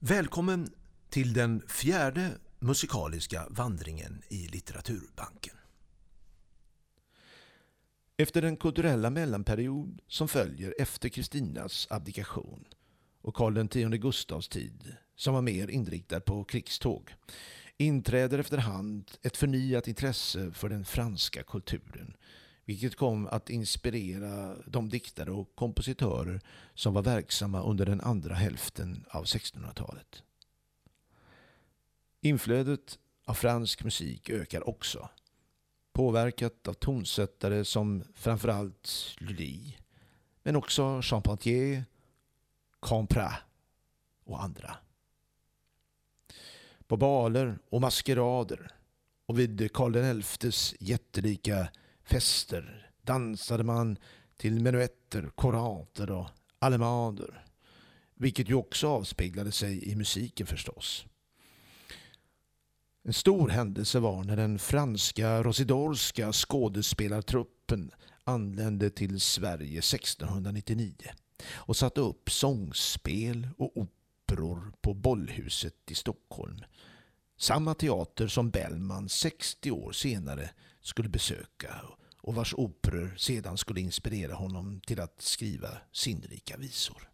Välkommen 0.00 0.70
till 1.10 1.32
den 1.32 1.62
fjärde 1.68 2.30
musikaliska 2.58 3.46
vandringen 3.50 4.22
i 4.28 4.48
Litteraturbanken. 4.48 5.54
Efter 8.16 8.42
den 8.42 8.56
kulturella 8.56 9.10
mellanperiod 9.10 10.00
som 10.08 10.28
följer 10.28 10.74
efter 10.78 11.08
Kristinas 11.08 11.86
abdikation 11.90 12.64
och 13.22 13.34
Karl 13.34 13.58
X 13.58 14.02
Gustavs 14.02 14.48
tid, 14.48 14.96
som 15.16 15.34
var 15.34 15.42
mer 15.42 15.70
inriktad 15.70 16.20
på 16.20 16.44
krigståg, 16.44 17.14
inträder 17.76 18.38
efterhand 18.38 19.10
ett 19.22 19.36
förnyat 19.36 19.88
intresse 19.88 20.50
för 20.52 20.68
den 20.68 20.84
franska 20.84 21.42
kulturen, 21.42 22.16
vilket 22.68 22.96
kom 22.96 23.26
att 23.26 23.50
inspirera 23.50 24.56
de 24.66 24.88
diktare 24.88 25.30
och 25.30 25.54
kompositörer 25.54 26.40
som 26.74 26.94
var 26.94 27.02
verksamma 27.02 27.62
under 27.62 27.86
den 27.86 28.00
andra 28.00 28.34
hälften 28.34 29.04
av 29.10 29.24
1600-talet. 29.24 30.22
Inflödet 32.20 32.98
av 33.24 33.34
fransk 33.34 33.84
musik 33.84 34.30
ökar 34.30 34.68
också, 34.68 35.08
påverkat 35.92 36.68
av 36.68 36.72
tonsättare 36.74 37.64
som 37.64 38.04
framförallt 38.14 39.16
Lully, 39.18 39.74
men 40.42 40.56
också 40.56 41.02
Charpentier, 41.02 41.84
Comprat 42.80 43.34
och 44.24 44.42
andra. 44.42 44.76
På 46.86 46.96
baler 46.96 47.58
och 47.70 47.80
maskerader 47.80 48.70
och 49.26 49.38
vid 49.38 49.72
Karl 49.72 50.22
XIs 50.22 50.74
jättelika 50.80 51.68
fester 52.08 52.90
dansade 53.02 53.64
man 53.64 53.98
till 54.36 54.60
menuetter, 54.60 55.30
korater 55.34 56.10
och 56.10 56.26
alemader. 56.58 57.44
Vilket 58.14 58.50
ju 58.50 58.54
också 58.54 58.88
avspeglade 58.88 59.52
sig 59.52 59.90
i 59.90 59.96
musiken 59.96 60.46
förstås. 60.46 61.06
En 63.04 63.12
stor 63.12 63.48
händelse 63.48 63.98
var 63.98 64.24
när 64.24 64.36
den 64.36 64.58
franska 64.58 65.42
Rosidorska 65.42 66.32
skådespelartruppen 66.32 67.90
anlände 68.24 68.90
till 68.90 69.20
Sverige 69.20 69.78
1699 69.78 70.94
och 71.54 71.76
satte 71.76 72.00
upp 72.00 72.30
sångspel 72.30 73.48
och 73.58 73.76
operor 73.76 74.72
på 74.80 74.94
Bollhuset 74.94 75.90
i 75.90 75.94
Stockholm. 75.94 76.64
Samma 77.36 77.74
teater 77.74 78.26
som 78.26 78.50
Bellman 78.50 79.08
60 79.08 79.70
år 79.70 79.92
senare 79.92 80.50
skulle 80.80 81.08
besöka 81.08 81.74
och 82.20 82.34
vars 82.34 82.54
operor 82.54 83.14
sedan 83.16 83.58
skulle 83.58 83.80
inspirera 83.80 84.34
honom 84.34 84.80
till 84.80 85.00
att 85.00 85.22
skriva 85.22 85.70
sinnrika 85.92 86.56
visor. 86.56 87.08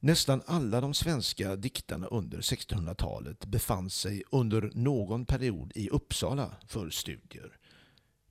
Nästan 0.00 0.42
alla 0.46 0.80
de 0.80 0.94
svenska 0.94 1.56
diktarna 1.56 2.06
under 2.06 2.38
1600-talet 2.38 3.46
befann 3.46 3.90
sig 3.90 4.22
under 4.30 4.70
någon 4.74 5.26
period 5.26 5.72
i 5.74 5.88
Uppsala 5.88 6.56
för 6.66 6.90
studier. 6.90 7.58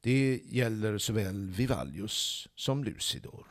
Det 0.02 0.42
gäller 0.46 0.98
såväl 0.98 1.50
Vivaldius 1.50 2.48
som 2.56 2.84
Lucidor. 2.84 3.48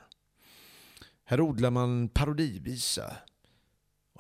Här 1.24 1.40
odlar 1.40 1.70
man 1.70 2.08
parodivisa. 2.08 3.16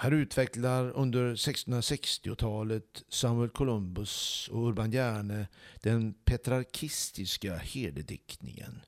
Här 0.02 0.10
utvecklar 0.10 0.90
under 0.90 1.34
1660-talet 1.34 3.04
Samuel 3.08 3.50
Columbus 3.50 4.48
och 4.48 4.68
Urban 4.68 4.90
Järne 4.90 5.48
den 5.80 6.14
petrarkistiska 6.14 7.56
herdediktningen. 7.56 8.80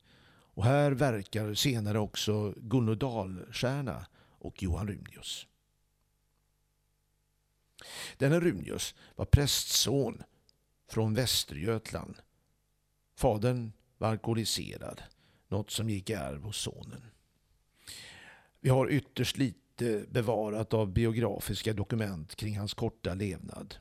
Och 0.55 0.65
här 0.65 0.93
verkar 0.93 1.55
senare 1.55 1.99
också 1.99 2.55
Gunnar 2.57 2.95
Dahlstierna 2.95 4.07
och 4.17 4.63
Johan 4.63 4.89
Rymnius. 4.89 5.47
Denne 8.17 8.41
Rymnius 8.41 8.95
var 9.17 9.25
prästson 9.25 10.23
från 10.89 11.15
Västergötland. 11.15 12.17
Fadern 13.15 13.73
var 13.99 14.09
alkoholiserad, 14.09 15.03
något 15.49 15.71
som 15.71 15.91
gick 15.91 16.11
i 16.11 16.15
arv 16.15 16.43
hos 16.43 16.57
sonen. 16.57 17.03
Vi 18.61 18.71
har 18.71 18.91
ytterst 18.91 19.39
lite 19.39 19.62
bevarat 20.09 20.75
av 20.75 20.93
biografiska 20.93 21.73
dokument 21.73 22.37
kring 22.37 22.59
hans 22.59 22.75
korta 22.75 23.15
levnad. 23.15 23.75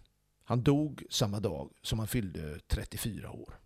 Han 0.44 0.64
dog 0.64 1.04
samma 1.10 1.40
dag 1.40 1.72
som 1.82 2.00
han 2.00 2.08
fyllde 2.08 2.60
34 2.68 3.32
år. 3.32 3.60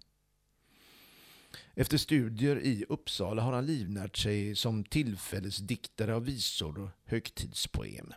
Efter 1.73 1.97
studier 1.97 2.59
i 2.59 2.85
Uppsala 2.89 3.41
har 3.41 3.53
han 3.53 3.65
livnärt 3.65 4.17
sig 4.17 4.55
som 4.55 4.83
tillfällesdiktare 4.83 6.15
av 6.15 6.25
visor 6.25 6.79
och 6.79 6.89
högtidspoem. 7.03 8.13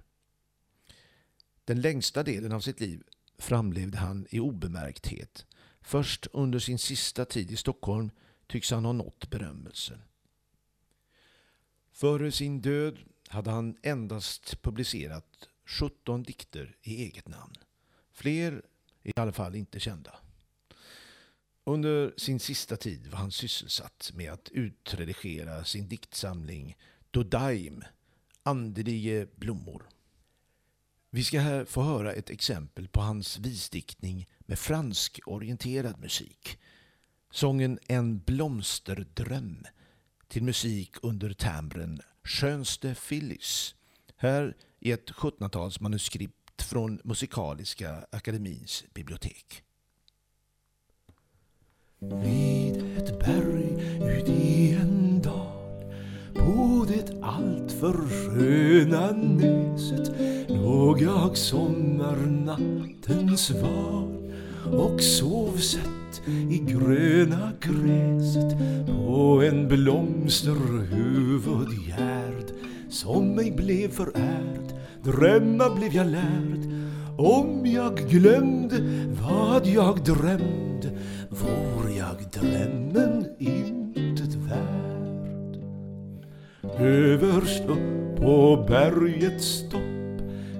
Den 1.64 1.80
längsta 1.80 2.22
delen 2.22 2.52
av 2.52 2.60
sitt 2.60 2.80
liv 2.80 3.02
framlevde 3.38 3.98
han 3.98 4.26
i 4.30 4.40
obemärkthet. 4.40 5.46
Först 5.80 6.26
under 6.32 6.58
sin 6.58 6.78
sista 6.78 7.24
tid 7.24 7.50
i 7.50 7.56
Stockholm 7.56 8.10
tycks 8.46 8.70
han 8.70 8.84
ha 8.84 8.92
nått 8.92 9.30
berömmelse. 9.30 9.98
Före 11.92 12.32
sin 12.32 12.60
död 12.60 12.98
hade 13.28 13.50
han 13.50 13.76
endast 13.82 14.62
publicerat 14.62 15.48
17 15.64 16.22
dikter 16.22 16.76
i 16.82 17.02
eget 17.04 17.28
namn. 17.28 17.54
Fler 18.12 18.52
är 19.02 19.10
i 19.18 19.20
alla 19.20 19.32
fall 19.32 19.54
inte 19.54 19.80
kända. 19.80 20.14
Under 21.64 22.14
sin 22.16 22.40
sista 22.40 22.76
tid 22.76 23.06
var 23.06 23.18
han 23.18 23.30
sysselsatt 23.30 24.10
med 24.14 24.32
att 24.32 24.48
utredigera 24.48 25.64
sin 25.64 25.88
diktsamling 25.88 26.76
Dodaim, 27.10 27.84
Andlige 28.42 29.26
blommor. 29.34 29.88
Vi 31.10 31.24
ska 31.24 31.40
här 31.40 31.64
få 31.64 31.82
höra 31.82 32.12
ett 32.12 32.30
exempel 32.30 32.88
på 32.88 33.00
hans 33.00 33.38
visdiktning 33.38 34.28
med 34.40 34.58
fransk-orienterad 34.58 36.00
musik. 36.00 36.58
Sången 37.30 37.78
En 37.86 38.18
blomsterdröm 38.18 39.66
till 40.28 40.42
musik 40.42 40.94
under 41.02 41.32
tambren 41.32 42.00
timbren 42.28 42.28
Skönste 42.28 42.94
Phyllis. 42.94 43.74
Här 44.16 44.56
i 44.80 44.92
ett 44.92 45.10
1700-talsmanuskript 45.10 46.62
från 46.62 47.00
Musikaliska 47.04 48.06
akademins 48.10 48.84
bibliotek. 48.94 49.62
Vid 51.98 52.98
ett 52.98 53.18
berg 53.18 53.72
ut 54.18 54.28
i 54.28 54.72
en 54.72 55.22
dal 55.22 55.94
på 56.34 56.86
det 56.88 57.20
alltför 57.22 58.08
sköna 58.08 59.10
näset 59.10 60.10
låg 60.48 61.02
jag 61.02 61.36
sommarnattens 61.36 63.50
val 63.50 64.17
och 64.72 65.02
sov 65.02 65.56
sött 65.56 66.22
i 66.26 66.58
gröna 66.58 67.52
gräset 67.60 68.56
på 68.86 69.42
en 69.42 69.68
blomsterhuvudgärd 69.68 72.52
som 72.88 73.34
mig 73.34 73.50
blev 73.50 73.88
förärd, 73.88 74.74
drömma 75.04 75.74
blev 75.74 75.94
jag 75.94 76.06
lärd 76.06 76.60
om 77.18 77.66
jag 77.66 77.96
glömde 77.96 78.76
vad 79.22 79.66
jag 79.66 80.04
drömde 80.04 80.90
vore 81.28 81.92
jag 81.98 82.16
drömmen 82.32 83.26
intet 83.38 84.34
värd. 84.34 85.58
Överst 86.80 87.62
upp 87.62 88.16
på 88.16 88.64
bergets 88.68 89.70
topp 89.70 89.97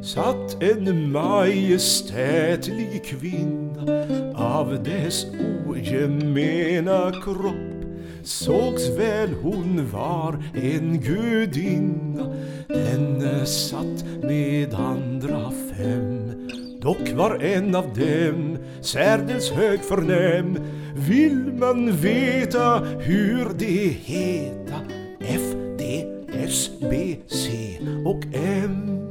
satt 0.09 0.63
en 0.63 1.13
majestätlig 1.13 3.05
kvinna 3.05 4.05
av 4.35 4.83
dess 4.85 5.27
ogemena 5.69 7.13
kropp 7.25 7.85
sågs 8.23 8.89
väl 8.89 9.35
hon 9.43 9.91
var 9.93 10.43
en 10.55 11.01
gudinna. 11.01 12.35
Denne 12.69 13.47
satt 13.47 14.05
med 14.23 14.75
andra 14.75 15.53
fem 15.77 16.49
Dock 16.81 17.13
var 17.15 17.43
en 17.43 17.75
av 17.75 17.95
dem 17.95 18.59
särdeles 18.81 19.51
hög 19.51 19.81
förnäm. 19.81 20.59
Vill 21.09 21.53
man 21.59 21.93
veta 21.93 22.79
hur 22.79 23.49
det 23.59 23.95
heta 24.05 24.81
F, 25.21 25.55
D, 25.79 26.05
S, 26.45 26.71
B, 26.81 27.17
C 27.27 27.79
och 28.05 28.25
M? 28.35 29.08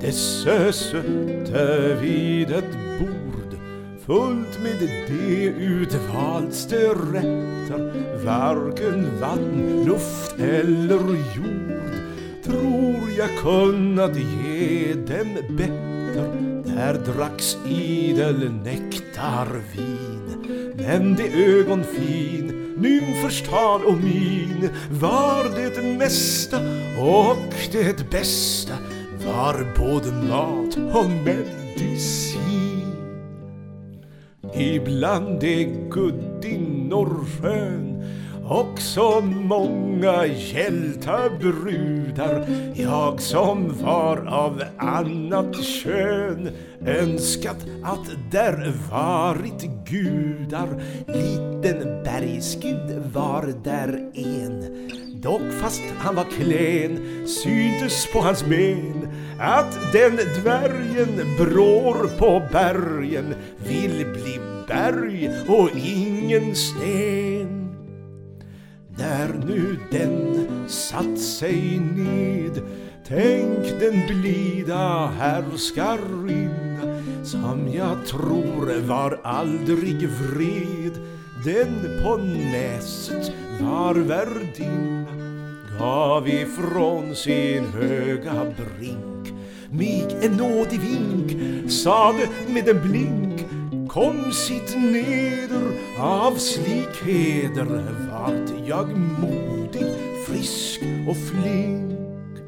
Det 0.00 0.12
sötte 0.12 1.96
vid 2.00 2.50
ett 2.50 2.72
bord 2.98 3.58
fullt 4.06 4.62
med 4.62 4.88
de 5.08 5.48
utvalste 5.48 6.76
rätter 6.88 7.92
Varken 8.24 9.20
vatten, 9.20 9.84
luft 9.84 10.38
eller 10.38 11.00
jord. 11.36 11.92
Tror 12.44 13.10
jag 13.18 13.28
kunnat 13.38 14.16
ge 14.16 14.94
dem 14.94 15.56
bättre 15.56 16.48
där 16.64 16.94
dracks 16.94 17.56
idel 17.66 18.52
nektarvin 18.52 20.18
Men 20.76 21.14
det 21.14 21.28
ögonfin, 21.28 22.74
nymfers 22.78 23.42
tal 23.42 23.84
och 23.84 23.96
min 23.96 24.70
var 24.90 25.44
det 25.44 25.82
mesta 25.98 26.56
och 26.98 27.54
det 27.72 28.10
bästa 28.10 28.74
var 29.26 29.66
både 29.78 30.12
mat 30.12 30.76
och 30.96 31.10
medicin. 31.10 32.38
Ibland 34.54 35.44
är 35.44 35.90
gudinnor 35.90 37.24
skön 37.24 37.98
och 38.48 38.80
så 38.80 39.20
många 39.20 40.26
hjältabrudar 40.26 42.46
Jag 42.74 43.20
som 43.20 43.74
var 43.82 44.26
av 44.26 44.62
annat 44.78 45.64
kön 45.64 46.50
önskat 46.86 47.66
att 47.82 48.10
där 48.30 48.72
varit 48.90 49.62
gudar. 49.88 50.68
Liten 51.06 52.02
bergsgud 52.04 53.02
var 53.12 53.52
där 53.64 54.10
en. 54.14 54.88
Dock 55.22 55.52
fast 55.60 55.82
han 55.98 56.14
var 56.14 56.24
klen 56.24 57.26
syntes 57.26 58.12
på 58.12 58.18
hans 58.18 58.44
ben 58.44 59.07
att 59.38 59.92
den 59.92 60.16
dvärgen 60.16 61.36
brår 61.38 62.18
på 62.18 62.42
bergen 62.52 63.34
vill 63.68 64.06
bli 64.06 64.40
berg 64.68 65.30
och 65.48 65.70
ingen 65.76 66.56
sten. 66.56 67.68
När 68.98 69.28
nu 69.46 69.78
den 69.90 70.48
satt 70.68 71.18
sig 71.18 71.78
ned 71.78 72.62
Tänk 73.08 73.80
den 73.80 74.06
blida 74.06 75.06
härskarinna 75.06 77.02
som 77.24 77.68
jag 77.72 78.06
tror 78.06 78.80
var 78.80 79.20
aldrig 79.24 80.08
vred 80.08 80.92
Den 81.44 82.02
på 82.02 82.16
näst 82.52 83.32
var 83.60 83.94
värdinna 83.94 85.27
gav 85.78 86.28
ifrån 86.28 87.14
sin 87.14 87.64
höga 87.66 88.44
brink 88.56 89.34
mig 89.70 90.06
en 90.22 90.32
nådig 90.32 90.80
vink, 90.80 91.30
sade 91.70 92.28
med 92.48 92.68
en 92.68 92.82
blink 92.82 93.44
Kom 93.88 94.32
sitt 94.32 94.76
neder 94.76 95.72
av 95.98 96.36
slik 96.36 97.02
heder 97.04 97.66
vart 98.10 98.68
jag 98.68 98.88
modig, 98.96 99.86
frisk 100.26 100.80
och 101.08 101.16
flink. 101.16 102.38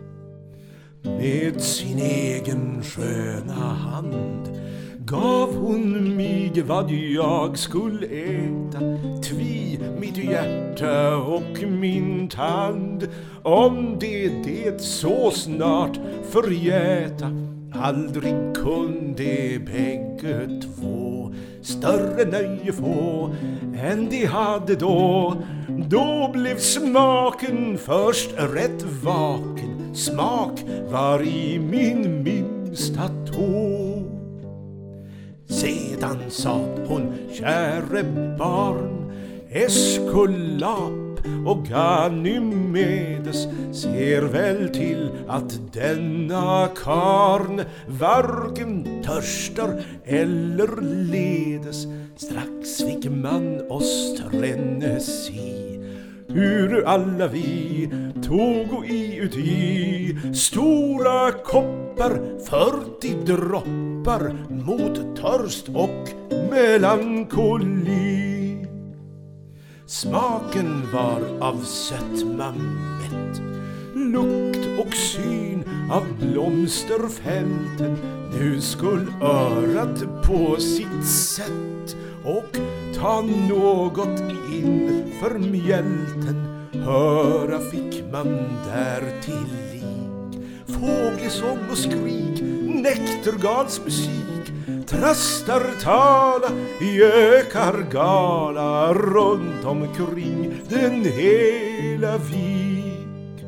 Med 1.02 1.60
sin 1.60 1.98
egen 1.98 2.82
sköna 2.82 3.74
hand 3.74 4.59
gav 5.04 5.54
hon 5.54 6.16
mig 6.16 6.62
vad 6.66 6.90
jag 6.90 7.58
skulle 7.58 8.06
äta 8.06 8.78
Tvi 9.24 9.78
mitt 10.00 10.16
hjärta 10.16 11.16
och 11.16 11.62
min 11.68 12.28
tand 12.28 13.08
Om 13.42 13.96
det 14.00 14.28
det 14.28 14.80
så 14.80 15.30
snart 15.30 16.00
förgäta 16.30 17.30
Aldrig 17.72 18.34
kunde 18.54 19.60
bägge 19.66 20.60
två 20.62 21.34
större 21.62 22.24
nöje 22.24 22.72
få 22.72 23.30
än 23.76 24.08
de 24.08 24.24
hade 24.24 24.74
då. 24.74 25.36
Då 25.68 26.30
blev 26.32 26.58
smaken 26.58 27.78
först 27.78 28.30
rätt 28.36 28.82
vaken, 29.02 29.94
smak 29.94 30.64
var 30.90 31.22
i 31.22 31.58
min 31.58 32.22
minsta 32.22 33.08
tå. 33.08 33.89
Sedan 35.50 36.30
sa 36.30 36.60
hon, 36.86 37.14
käre 37.32 38.04
barn, 38.38 39.12
Eskulap 39.50 41.26
och 41.46 41.66
Ganymedes 41.66 43.46
ser 43.72 44.22
väl 44.22 44.68
till 44.68 45.10
att 45.28 45.72
denna 45.72 46.68
karn 46.84 47.62
varken 47.86 49.02
törstar 49.02 49.82
eller 50.04 50.82
ledes. 51.04 51.86
Strax 52.16 52.76
fick 52.76 53.10
man 53.10 53.70
oss 53.70 54.20
tränne 54.30 55.00
se 55.00 55.79
hur 56.32 56.84
alla 56.86 57.26
vi 57.26 57.88
tog 58.22 58.86
i 58.86 59.16
uti. 59.16 60.16
Stora 60.34 61.32
koppar, 61.32 62.20
fyrtio 62.50 63.24
droppar 63.24 64.34
mot 64.48 65.16
törst 65.16 65.68
och 65.68 66.08
melankoli. 66.50 68.20
Smaken 69.86 70.82
var 70.92 71.20
av 71.40 71.56
sötma 71.64 72.52
mätt 72.52 73.42
Lukt 73.94 74.68
och 74.78 74.94
syn 74.94 75.64
av 75.92 76.04
blomsterfälten. 76.20 77.96
Nu 78.32 78.60
skull 78.60 79.06
örat 79.22 80.22
på 80.22 80.56
sitt 80.56 81.06
sätt 81.06 81.69
och 82.24 82.56
ta 82.94 83.20
något 83.20 84.20
in 84.52 85.04
för 85.20 85.38
mjälten 85.38 86.66
Höra 86.72 87.58
fick 87.58 88.04
man 88.12 88.28
där 88.66 89.20
till 89.22 89.46
lik 89.72 90.44
Fågelsång 90.66 91.58
och 91.70 91.78
skrik, 91.78 92.42
näktergalsmusik 92.66 94.30
Trastar 94.86 95.80
tala, 95.82 96.50
gökar 96.80 97.90
gala 97.92 98.94
runt 98.94 99.64
omkring 99.64 100.54
den 100.68 101.04
hela 101.04 102.18
vik. 102.18 103.44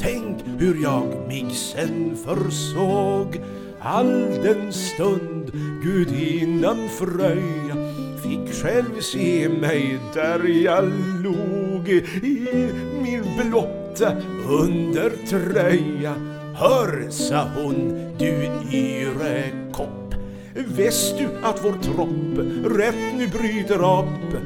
Tänk 0.00 0.36
hur 0.58 0.82
jag 0.82 1.26
mig 1.28 1.50
sen 1.50 2.16
försåg 2.16 3.40
all 3.80 4.42
den 4.42 4.72
stund 4.72 5.52
gudinnan 5.82 6.88
Fröja 6.88 7.76
fick 8.22 8.54
själv 8.62 9.00
se 9.00 9.48
mig 9.48 9.98
där 10.14 10.64
jag 10.64 10.84
log 11.24 11.88
i 11.88 12.68
min 13.02 13.24
blotta 13.36 14.12
undertröja. 14.48 16.14
Hör, 16.54 17.10
sa 17.10 17.48
hon, 17.56 18.12
du 18.18 18.48
yre 18.72 19.44
kopp 19.72 20.14
Väst 20.54 21.18
du 21.18 21.28
att 21.42 21.64
vår 21.64 21.72
tropp 21.82 22.38
rätt 22.78 23.14
nu 23.16 23.28
bryter 23.28 23.98
upp 24.00 24.42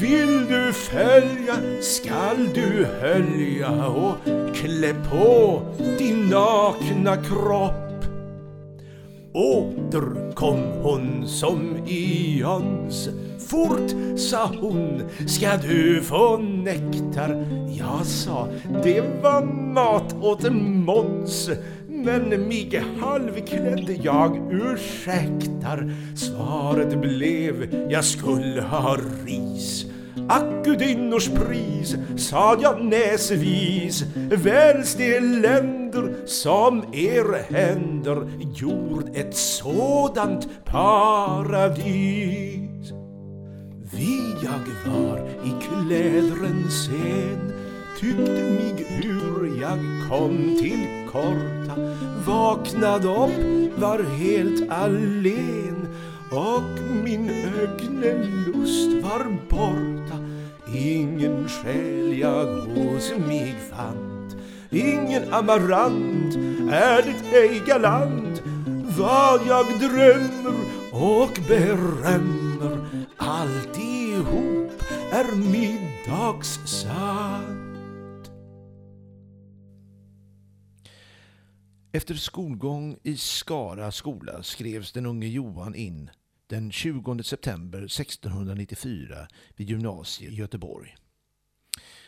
Vill 0.00 0.46
du 0.46 0.72
följa 0.72 1.54
skall 1.80 2.48
du 2.54 2.86
hölja 3.00 3.86
och 3.86 4.14
klä 4.54 4.94
på 5.10 5.62
din 5.98 6.28
nakna 6.28 7.16
kropp 7.16 7.85
Åter 9.36 10.34
kom 10.34 10.58
hon 10.82 11.28
som 11.28 11.76
i 11.86 12.42
ans 12.44 13.08
Fort, 13.48 13.94
sa 14.16 14.50
hon, 14.60 15.02
ska 15.26 15.56
du 15.56 16.02
få 16.02 16.36
nektar? 16.36 17.46
Jag 17.78 18.06
sa, 18.06 18.48
det 18.84 19.00
var 19.22 19.44
mat 19.74 20.14
åt 20.22 20.52
Måns 20.52 21.50
men 21.88 22.28
mig 22.28 22.82
halvklädd 23.00 24.00
jag. 24.02 24.52
Ursäktar. 24.52 25.90
Svaret 26.14 27.00
blev 27.00 27.74
jag 27.90 28.04
skulle 28.04 28.62
ha 28.62 28.96
ris. 29.26 29.86
Ack 30.28 30.64
gudinnors 30.64 31.28
pris, 31.28 31.96
sad' 32.16 32.62
jag 32.62 32.84
näsvis 32.84 34.02
Väls 34.30 34.94
de 34.94 35.20
länder 35.20 36.26
som 36.26 36.84
er 36.92 37.52
händer 37.52 38.28
gjord 38.54 39.10
ett 39.14 39.36
sådant 39.36 40.48
paradis. 40.64 41.86
Vi 43.92 44.34
jag 44.42 44.92
var 44.92 45.18
i 45.44 45.52
klädren 45.60 46.70
sen 46.70 47.52
tyckte 48.00 48.32
mig 48.32 48.86
hur 48.88 49.60
jag 49.60 49.78
kom 50.10 50.56
till 50.60 50.86
korta 51.12 51.80
Vaknade 52.26 53.08
upp, 53.08 53.78
var 53.78 54.02
helt 54.02 54.70
allen 54.70 55.88
och 56.30 56.94
min 57.04 57.30
ögnelust 57.30 58.92
var 59.02 59.24
borta 59.48 60.05
Ingen 60.74 61.48
själ 61.48 62.18
jag 62.18 62.46
hos 62.46 63.12
mig 63.26 63.54
fant. 63.70 64.36
Ingen 64.70 65.32
amarant, 65.32 66.34
ärligt 66.70 67.32
ej 67.32 67.62
galant. 67.66 68.42
Vad 68.98 69.40
jag 69.46 69.66
drömmer 69.80 70.54
och 70.92 71.38
berömmer 71.48 72.86
Alltihop 73.16 74.82
är 75.10 75.36
middagssant 75.36 76.96
Efter 81.92 82.14
skolgång 82.14 82.98
i 83.02 83.16
Skara 83.16 83.92
skola 83.92 84.42
skrevs 84.42 84.92
den 84.92 85.06
unge 85.06 85.28
Johan 85.28 85.74
in 85.74 86.10
den 86.46 86.72
20 86.72 87.22
september 87.22 87.78
1694 87.78 89.28
vid 89.56 89.70
gymnasiet 89.70 90.32
i 90.32 90.36
Göteborg. 90.36 90.96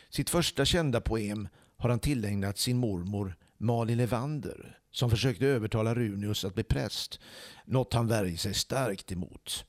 Sitt 0.09 0.29
första 0.29 0.65
kända 0.65 1.01
poem 1.01 1.47
har 1.77 1.89
han 1.89 1.99
tillägnat 1.99 2.57
sin 2.57 2.77
mormor 2.77 3.35
Malin 3.57 3.97
Levander 3.97 4.79
som 4.91 5.09
försökte 5.09 5.45
övertala 5.45 5.95
Runius 5.95 6.45
att 6.45 6.53
bli 6.53 6.63
präst, 6.63 7.19
något 7.65 7.93
han 7.93 8.07
värjer 8.07 8.37
sig 8.37 8.53
starkt 8.53 9.11
emot. 9.11 9.65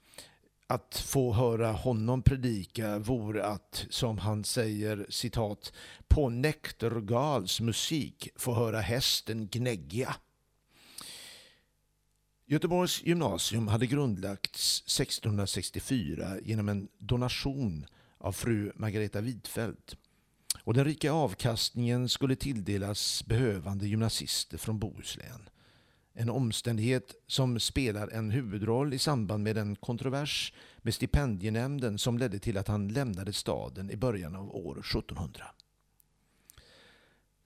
Att 0.66 0.96
få 1.06 1.32
höra 1.32 1.72
honom 1.72 2.22
predika 2.22 2.98
vore 2.98 3.46
att, 3.46 3.86
som 3.90 4.18
han 4.18 4.44
säger, 4.44 5.06
citat, 5.08 5.72
på 6.08 6.28
Nektergals 6.28 7.60
musik 7.60 8.28
få 8.36 8.54
höra 8.54 8.80
hästen 8.80 9.48
gnägga. 9.48 10.16
Göteborgs 12.50 13.02
gymnasium 13.02 13.68
hade 13.68 13.86
grundlagts 13.86 14.82
1664 15.00 16.40
genom 16.42 16.68
en 16.68 16.88
donation 16.98 17.86
av 18.18 18.32
fru 18.32 18.72
Margareta 18.74 19.20
Widfeldt 19.20 19.96
och 20.64 20.74
den 20.74 20.84
rika 20.84 21.12
avkastningen 21.12 22.08
skulle 22.08 22.36
tilldelas 22.36 23.24
behövande 23.26 23.86
gymnasister 23.86 24.58
från 24.58 24.78
Bohuslän. 24.78 25.48
En 26.14 26.30
omständighet 26.30 27.14
som 27.26 27.60
spelar 27.60 28.08
en 28.08 28.30
huvudroll 28.30 28.94
i 28.94 28.98
samband 28.98 29.44
med 29.44 29.58
en 29.58 29.76
kontrovers 29.76 30.52
med 30.78 30.94
stipendienämnden 30.94 31.98
som 31.98 32.18
ledde 32.18 32.38
till 32.38 32.58
att 32.58 32.68
han 32.68 32.88
lämnade 32.88 33.32
staden 33.32 33.90
i 33.90 33.96
början 33.96 34.36
av 34.36 34.56
år 34.56 34.78
1700. 34.78 35.44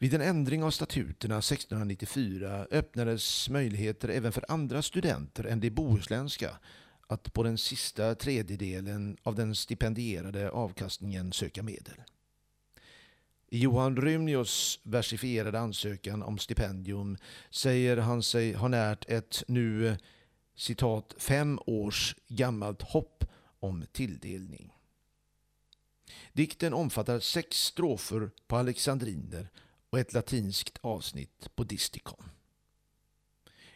Vid 0.05 0.15
en 0.15 0.21
ändring 0.21 0.65
av 0.65 0.71
statuterna 0.71 1.39
1694 1.39 2.67
öppnades 2.71 3.49
möjligheter 3.49 4.09
även 4.09 4.33
för 4.33 4.45
andra 4.49 4.83
studenter 4.83 5.45
än 5.45 5.61
de 5.61 5.71
bohuslänska 5.71 6.59
att 7.07 7.33
på 7.33 7.43
den 7.43 7.59
sista 7.59 8.15
tredjedelen 8.15 9.17
av 9.23 9.35
den 9.35 9.55
stipendierade 9.55 10.51
avkastningen 10.51 11.33
söka 11.33 11.63
medel. 11.63 12.03
I 13.49 13.59
Johan 13.59 13.97
Rymnius 13.97 14.81
versifierade 14.83 15.61
ansökan 15.61 16.23
om 16.23 16.39
stipendium 16.39 17.17
säger 17.51 17.97
han 17.97 18.23
sig 18.23 18.53
ha 18.53 18.69
närt 18.69 19.11
ett 19.11 19.43
nu 19.49 19.97
citat 20.55 21.15
fem 21.19 21.59
års 21.67 22.17
gammalt 22.29 22.83
hopp 22.83 23.25
om 23.61 23.85
tilldelning. 23.93 24.73
Dikten 26.33 26.75
omfattar 26.75 27.21
sex 27.21 27.57
strofer 27.57 28.31
på 28.47 28.57
alexandriner 28.57 29.51
och 29.95 30.01
ett 30.01 30.13
latinskt 30.13 30.79
avsnitt 30.81 31.51
på 31.57 31.65
disticon. 31.65 32.25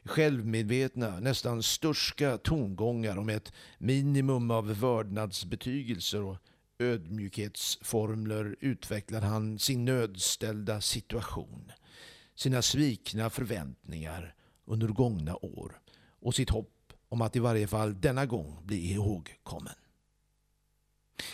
Självmedvetna, 0.05 1.21
nästan 1.21 1.63
sturska 1.63 2.39
tongångar 2.39 3.17
om 3.17 3.29
ett 3.29 3.53
minimum 3.79 4.51
av 4.51 4.81
vördnadsbetygelser 4.81 6.23
och 6.23 6.37
ödmjukhetsformler 6.79 8.57
utvecklar 8.61 9.21
han 9.21 9.59
sin 9.59 9.85
nödställda 9.85 10.81
situation, 10.81 11.73
sina 12.35 12.63
svikna 12.63 13.31
förväntningar 13.31 14.35
under 14.65 14.89
gångna 14.89 15.37
år 15.37 15.81
och 16.21 16.35
sitt 16.35 16.51
hopp 16.51 16.93
om 17.09 17.23
att 17.23 17.37
i 17.37 17.39
varje 17.39 17.67
fall 17.67 18.01
denna 18.01 18.27
gång 18.27 18.59
bli 18.65 18.93
ihågkommen. 18.93 19.75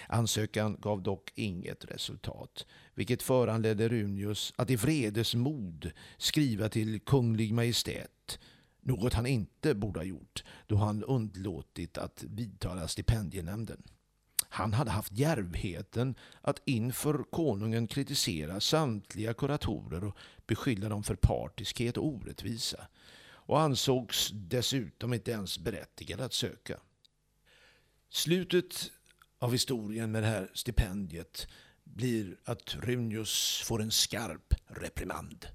Ansökan 0.07 0.76
gav 0.81 1.03
dock 1.03 1.33
inget 1.35 1.85
resultat, 1.85 2.67
vilket 2.95 3.23
föranledde 3.23 3.88
Runius 3.88 4.53
att 4.57 4.71
i 4.71 4.76
vredesmod 4.76 5.93
skriva 6.17 6.69
till 6.69 7.00
Kunglig 7.00 7.53
Majestät, 7.53 8.38
något 8.81 9.14
han 9.14 9.26
inte 9.26 9.75
borde 9.75 10.00
ha 10.00 10.05
gjort 10.05 10.45
då 10.67 10.76
han 10.76 11.05
undlåtit 11.05 11.99
att 11.99 12.25
vidtala 12.29 12.88
stipendienämnden. 12.88 13.83
Han 14.49 14.73
hade 14.73 14.91
haft 14.91 15.12
djärvheten 15.12 16.14
att 16.41 16.62
inför 16.64 17.25
konungen 17.31 17.87
kritisera 17.87 18.61
samtliga 18.61 19.35
kuratorer 19.35 20.05
och 20.05 20.17
beskylla 20.47 20.88
dem 20.88 21.03
för 21.03 21.14
partiskhet 21.14 21.97
och 21.97 22.07
orättvisa 22.07 22.87
och 23.47 23.61
ansågs 23.61 24.31
dessutom 24.33 25.14
inte 25.14 25.31
ens 25.31 25.59
berättigad 25.59 26.21
att 26.21 26.33
söka. 26.33 26.81
Slutet 28.11 28.91
av 29.38 29.53
historien 29.53 30.12
med 30.12 30.23
det 30.23 30.29
här 30.29 30.50
stipendiet 30.55 31.47
blir 31.85 32.37
att 32.45 32.75
Runius 32.75 33.62
får 33.64 33.83
en 33.83 33.91
skarp 33.91 34.55
reprimand. 34.67 35.47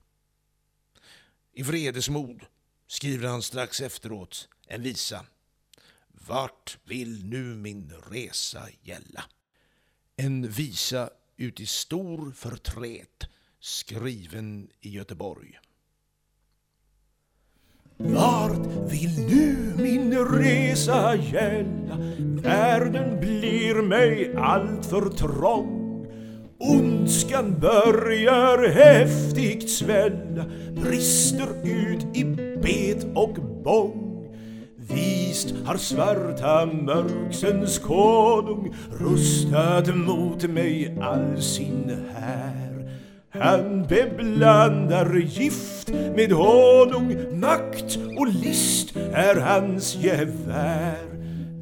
I 1.54 1.64
vredesmod 1.64 2.46
skriver 2.88 3.28
han 3.28 3.42
strax 3.42 3.82
efteråt 3.82 4.50
en 4.68 4.82
visa 4.82 5.26
vart 6.08 6.78
vill 6.84 7.26
nu 7.26 7.56
min 7.56 7.94
resa 8.12 8.68
gälla? 8.82 9.24
En 10.16 10.50
visa 10.50 11.10
ut 11.38 11.60
i 11.60 11.66
stor 11.66 12.32
förtret 12.32 13.24
skriven 13.60 14.70
i 14.80 14.90
Göteborg. 14.90 15.60
Vart 18.04 18.92
vill 18.92 19.26
nu 19.28 19.74
min 19.78 20.18
resa 20.18 21.16
gälla? 21.16 21.98
Världen 22.20 23.20
blir 23.20 23.82
mig 23.82 24.36
alltför 24.38 25.10
trång. 25.10 26.06
Ondskan 26.60 27.60
börjar 27.60 28.70
häftigt 28.70 29.70
svälla, 29.70 30.46
brister 30.76 31.48
ut 31.64 32.18
i 32.18 32.24
bet 32.64 33.08
och 33.16 33.34
bång. 33.64 34.28
Vist 34.78 35.56
har 35.66 35.78
svarta 35.78 36.66
mörksens 36.66 37.80
konung 37.80 38.74
rustat 39.00 39.96
mot 39.96 40.44
mig 40.44 40.98
all 41.02 41.42
sin 41.42 42.08
här. 42.16 42.69
Han 43.40 43.86
beblandar 43.90 45.16
gift 45.16 45.90
med 46.16 46.32
honung, 46.32 47.40
makt 47.40 48.00
och 48.18 48.28
list 48.28 48.96
är 49.14 49.36
hans 49.36 49.96
gevär. 49.96 51.10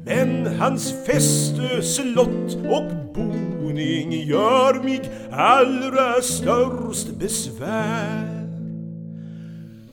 Men 0.04 0.46
hans 0.58 0.94
fäste, 1.06 1.82
slott 1.82 2.54
och 2.54 3.14
boning 3.14 4.12
gör 4.12 4.82
mig 4.82 5.00
allra 5.32 6.22
störst 6.22 7.08
besvär. 7.18 8.48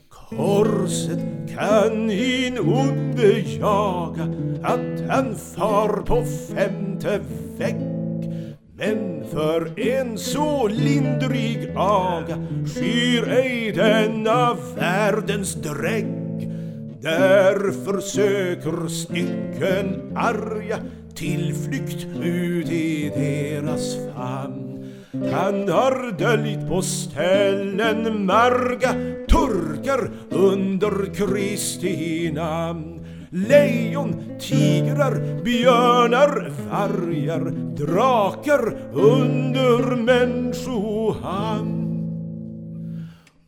Korset 0.08 1.18
kan 1.54 2.10
in 2.10 2.58
onde 2.58 3.40
jaga 3.40 4.22
att 4.62 5.08
han 5.08 5.34
far 5.34 6.02
på 6.02 6.24
femte 6.54 7.20
vägg 7.58 7.95
men 8.78 9.24
för 9.30 9.80
en 9.80 10.18
så 10.18 10.68
lindrig 10.68 11.70
aga 11.76 12.36
skyr 12.74 13.28
ej 13.28 13.72
denna 13.72 14.56
världens 14.76 15.54
drägg 15.54 16.06
Därför 17.00 18.00
söker 18.00 18.88
stycken 18.88 20.16
arga 20.16 20.78
tillflykt 21.14 22.06
ut 22.22 22.70
i 22.70 23.12
deras 23.16 23.96
famn 24.14 24.66
han 25.32 25.68
har 25.68 26.18
döljt 26.18 26.68
på 26.68 26.82
ställen 26.82 28.26
marga 28.26 28.92
turkar 29.28 30.10
under 30.30 31.14
Kristi 31.14 32.32
namn. 32.34 32.95
Lejon, 33.30 34.38
tigrar, 34.40 35.42
björnar, 35.44 36.50
vargar, 36.70 37.50
drakar 37.76 38.76
under 38.92 39.96
människohamn. 39.96 41.86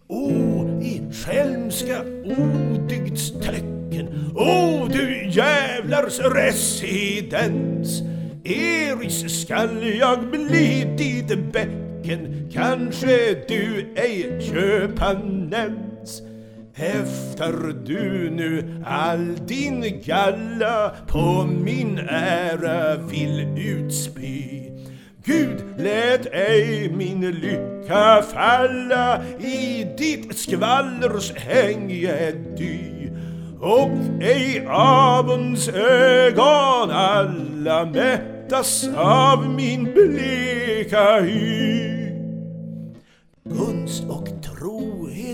O, 0.08 0.30
i 0.82 1.02
skälmska 1.12 2.02
odygds 2.24 3.32
tecken, 3.32 4.08
o 4.34 4.86
du 4.88 5.30
jävlars 5.30 6.18
residens, 6.20 8.02
Eris 8.44 9.42
skall 9.42 9.96
jag 9.98 10.30
bli 10.30 10.94
ditt 10.96 11.52
bäcken, 11.52 12.50
kanske 12.52 13.34
du 13.48 13.94
ej 13.96 14.40
köpa 14.40 15.12
nämns. 15.50 16.22
Häftar 16.78 17.74
du 17.84 18.30
nu 18.30 18.82
all 18.86 19.36
din 19.46 20.02
galla 20.04 20.94
på 21.08 21.46
min 21.64 21.98
ära 22.08 22.96
vill 22.96 23.58
utspy 23.58 24.70
Gud 25.24 25.64
lät 25.78 26.26
ej 26.32 26.92
min 26.96 27.20
lycka 27.20 28.22
falla 28.22 29.22
i 29.40 29.86
ditt 29.98 30.38
skvallers 30.38 31.32
hängedy 31.36 33.10
och 33.60 33.98
ej 34.20 34.66
avunds 34.70 35.68
ögon 35.68 36.90
alla 36.90 37.84
mättas 37.84 38.88
av 38.96 39.50
min 39.50 39.84
bleka 39.84 41.20
hy. 41.20 41.98
Gunst 43.44 44.04
och 44.08 44.28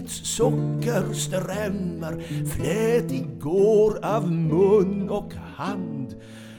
Socker 0.06 1.14
sockerströmmar 1.14 2.22
flätig 2.46 3.40
går 3.40 4.04
av 4.04 4.32
mun 4.32 5.10
och 5.10 5.32
hand. 5.56 6.14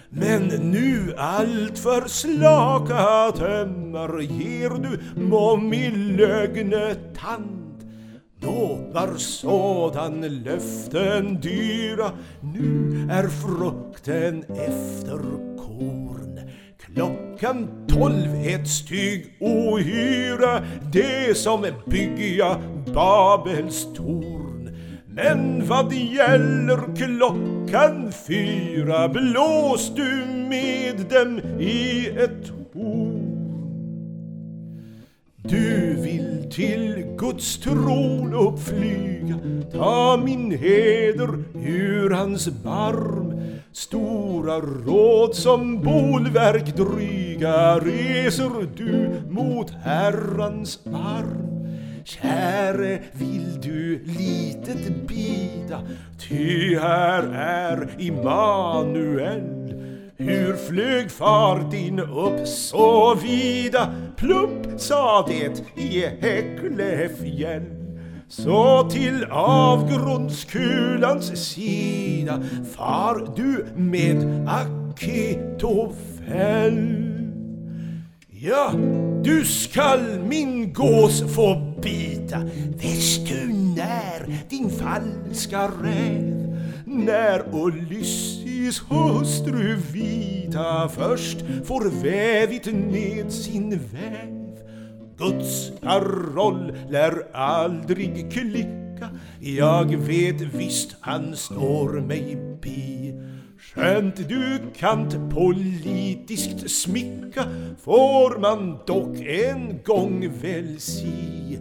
Men 0.10 0.48
nu 0.48 1.14
allt 1.18 1.80
för 1.80 2.08
slaka 2.08 3.32
tömmar 3.38 4.22
ger 4.22 4.70
du 4.70 5.22
mång 5.22 5.74
i 5.74 5.92
lögnetand. 5.92 7.62
Då 8.40 8.80
var 8.94 9.18
sådan 9.18 10.22
löften 10.44 11.42
dyra 11.42 12.12
Nu 12.42 13.08
är 13.12 13.28
frukten 13.28 14.44
efter 14.44 15.20
korn 15.58 16.40
Klockan 17.40 17.68
tolv 17.88 18.36
ett 18.46 18.68
stygg 18.68 19.26
ohyra 19.40 20.64
Det 20.94 21.38
som 21.38 21.66
bygga 21.86 22.58
Babels 22.94 23.88
torn. 23.96 24.78
Men 25.08 25.68
vad 25.68 25.94
gäller 25.94 26.96
klockan 26.96 28.12
fyra 28.28 29.08
Blås 29.08 29.96
du 29.96 30.26
med 30.50 30.96
dem 31.10 31.60
i 31.60 32.08
ett 32.08 32.52
horn. 32.74 33.26
Du 35.44 35.96
vill 36.02 36.52
till 36.52 37.06
Guds 37.18 37.58
tron 37.58 38.34
uppflyga 38.34 39.40
Ta 39.72 40.22
min 40.26 40.52
heder 40.52 41.44
ur 41.66 42.10
hans 42.10 42.48
barm. 42.48 43.25
Stora 43.76 44.60
råd 44.60 45.36
som 45.36 45.82
bolverk 45.82 46.76
dryga 46.76 47.80
Reser 47.80 48.68
du 48.76 49.22
mot 49.30 49.70
Herrans 49.70 50.80
arm 50.86 51.68
Käre, 52.04 53.00
vill 53.12 53.62
du 53.62 54.00
litet 54.06 55.08
bida 55.08 55.82
Ty 56.20 56.78
här 56.78 57.24
är 57.34 57.96
Immanuel 58.00 59.66
hur 60.18 60.56
flög 60.56 61.12
far 61.12 61.72
din 61.72 62.00
upp 62.00 62.48
så 62.48 63.16
vida? 63.16 63.94
Plupp, 64.18 64.80
sa 64.80 65.28
det 65.28 65.82
i 65.82 66.06
Häcklefjäll. 66.22 67.85
Så 68.28 68.90
till 68.90 69.26
avgrundskulans 69.32 71.54
sida 71.54 72.44
far 72.76 73.34
du 73.36 73.66
med 73.76 74.48
Akitofel. 74.50 75.96
Ja, 78.30 78.72
du 79.24 79.46
skall 79.46 80.20
min 80.20 80.74
gås 80.74 81.36
få 81.36 81.76
bita, 81.82 82.40
Vet 82.82 83.28
du 83.28 83.54
när, 83.54 84.50
din 84.50 84.70
falska 84.70 85.72
räv? 85.84 86.58
När 86.86 87.56
Ulysses 87.56 88.82
hustru 88.90 89.76
vita 89.76 90.90
först 90.90 91.38
får 91.66 92.04
vävit 92.04 92.66
ned 92.66 93.32
sin 93.32 93.70
väv. 93.70 94.35
Guds 95.18 95.72
paroll 95.82 96.74
lär 96.90 97.28
aldrig 97.34 98.32
klicka, 98.32 99.10
jag 99.40 99.96
vet 99.96 100.42
visst 100.42 100.96
han 101.02 101.36
står 101.36 102.02
mig 102.02 102.38
bi. 102.62 103.14
Skönt 103.60 104.30
du 104.30 104.60
kant 104.76 105.16
politiskt 105.34 106.72
smicka 106.72 107.44
får 107.84 108.40
man 108.40 108.78
dock 108.88 109.20
en 109.20 109.84
gång 109.84 110.30
väl 110.42 110.80
si 110.80 111.60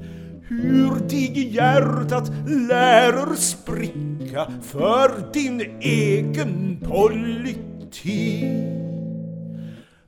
hur 0.49 1.08
dig 1.08 1.54
hjärtat 1.54 2.32
lärer 2.46 3.34
spricka 3.34 4.46
för 4.62 5.32
din 5.32 5.61
egen 5.80 6.80
politik. 6.80 8.84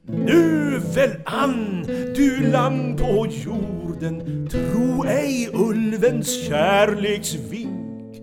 Nu 0.08 0.78
väl 0.94 1.10
an, 1.24 1.86
du 2.14 2.50
land 2.50 2.98
på 2.98 3.26
jorden, 3.26 4.48
tro 4.50 5.04
ej 5.04 5.48
ulvens 5.52 6.46
kärleksvink, 6.48 8.22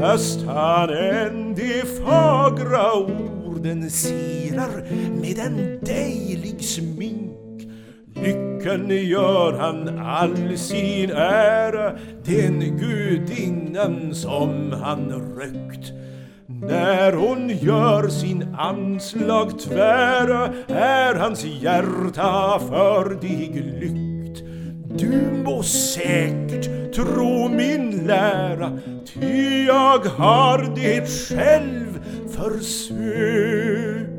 fast 0.00 0.42
han 0.46 0.90
än 0.90 1.54
de 1.54 1.82
fagra 1.82 2.92
orden 2.94 3.90
sirar 3.90 4.84
med 5.20 5.38
en 5.38 5.78
dejlig 5.82 6.64
smink. 6.64 7.68
Lyckan 8.14 8.88
gör 8.90 9.52
han 9.52 9.98
all 9.98 10.58
sin 10.58 11.10
ära, 11.10 11.98
den 12.24 12.60
gudinnan 12.78 14.14
som 14.14 14.72
han 14.72 15.12
rökt. 15.12 15.92
När 16.46 17.12
hon 17.12 17.48
gör 17.48 18.08
sin 18.08 18.54
anslag 18.54 19.58
tvära 19.60 20.46
är 20.68 21.14
hans 21.14 21.44
hjärta 21.44 22.58
för 22.68 23.20
dig 23.20 23.52
lyckt. 23.80 24.42
Du 24.98 25.42
må 25.44 25.62
säkert 25.62 26.94
tro 26.94 27.48
min 27.48 28.06
lära, 28.06 28.78
ty 29.06 29.64
jag 29.64 29.98
har 29.98 30.74
det 30.76 31.06
själv 31.08 32.04
försökt. 32.28 34.14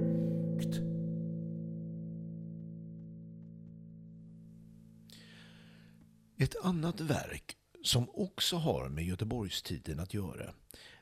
Ett 6.40 6.56
annat 6.64 7.02
verk 7.02 7.56
som 7.84 8.10
också 8.14 8.56
har 8.56 8.90
med 8.90 9.04
Göteborgstiden 9.04 10.00
att 10.00 10.14
göra, 10.14 10.54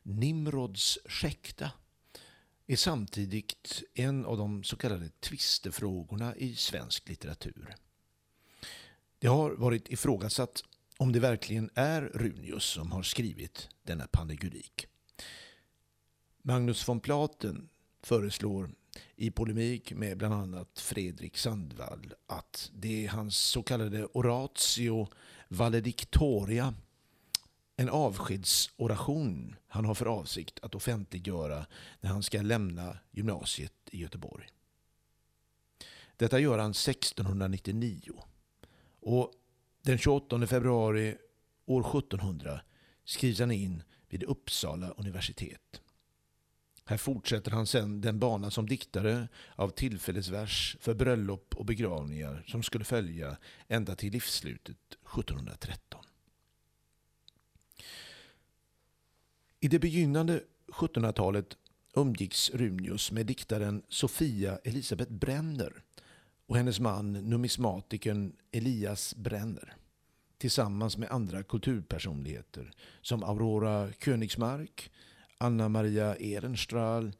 Nimrods 0.03 0.97
skäkta, 1.05 1.71
är 2.67 2.75
samtidigt 2.75 3.83
en 3.93 4.25
av 4.25 4.37
de 4.37 4.63
så 4.63 4.77
kallade 4.77 5.09
tvistefrågorna 5.09 6.35
i 6.35 6.55
svensk 6.55 7.09
litteratur. 7.09 7.75
Det 9.19 9.27
har 9.27 9.51
varit 9.51 9.89
ifrågasatt 9.89 10.63
om 10.97 11.11
det 11.11 11.19
verkligen 11.19 11.69
är 11.73 12.01
Runius 12.01 12.63
som 12.63 12.91
har 12.91 13.03
skrivit 13.03 13.69
denna 13.83 14.07
panegyrik. 14.07 14.87
Magnus 16.41 16.87
von 16.87 16.99
Platen 16.99 17.69
föreslår 18.01 18.71
i 19.15 19.31
polemik 19.31 19.93
med 19.93 20.17
bland 20.17 20.33
annat 20.33 20.79
Fredrik 20.79 21.37
Sandvall 21.37 22.13
att 22.27 22.71
det 22.73 23.05
är 23.05 23.09
hans 23.09 23.37
så 23.37 23.63
kallade 23.63 24.05
oratio 24.05 25.07
valedictoria, 25.47 26.73
en 27.75 27.89
avskedsoration 27.89 29.55
han 29.67 29.85
har 29.85 29.95
för 29.95 30.05
avsikt 30.05 30.59
att 30.61 30.75
offentliggöra 30.75 31.65
när 32.01 32.09
han 32.09 32.23
ska 32.23 32.41
lämna 32.41 32.97
gymnasiet 33.11 33.73
i 33.91 34.01
Göteborg. 34.01 34.47
Detta 36.15 36.39
gör 36.39 36.57
han 36.57 36.71
1699 36.71 38.13
och 38.99 39.31
den 39.81 39.97
28 39.97 40.47
februari 40.47 41.17
år 41.65 41.81
1700 41.81 42.61
skrivs 43.05 43.39
han 43.39 43.51
in 43.51 43.83
vid 44.09 44.23
Uppsala 44.23 44.89
universitet. 44.89 45.81
Här 46.85 46.97
fortsätter 46.97 47.51
han 47.51 47.67
sedan 47.67 48.01
den 48.01 48.19
bana 48.19 48.51
som 48.51 48.69
diktare 48.69 49.27
av 49.55 49.69
tillfällesvers 49.69 50.77
för 50.79 50.93
bröllop 50.93 51.55
och 51.55 51.65
begravningar 51.65 52.43
som 52.47 52.63
skulle 52.63 52.85
följa 52.85 53.37
ända 53.67 53.95
till 53.95 54.11
livsslutet 54.11 54.77
1713. 55.17 56.05
I 59.63 59.67
det 59.67 59.79
begynnande 59.79 60.43
1700-talet 60.67 61.57
umgicks 61.95 62.51
Runius 62.53 63.11
med 63.11 63.25
diktaren 63.25 63.83
Sofia 63.87 64.59
Elisabeth 64.63 65.11
Brenner 65.11 65.83
och 66.45 66.57
hennes 66.57 66.79
man 66.79 67.13
numismatikern 67.13 68.35
Elias 68.51 69.15
Brenner 69.15 69.73
tillsammans 70.37 70.97
med 70.97 71.11
andra 71.11 71.43
kulturpersonligheter 71.43 72.71
som 73.01 73.23
Aurora 73.23 73.91
Königsmark, 73.91 74.91
Anna 75.37 75.69
Maria 75.69 76.15
Ehrenstrahl 76.15 77.11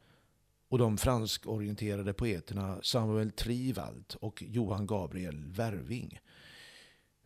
och 0.68 0.78
de 0.78 0.98
franskorienterade 0.98 2.12
poeterna 2.12 2.78
Samuel 2.82 3.30
Trivald 3.30 4.14
och 4.20 4.42
Johan 4.46 4.86
Gabriel 4.86 5.44
Werving. 5.46 6.20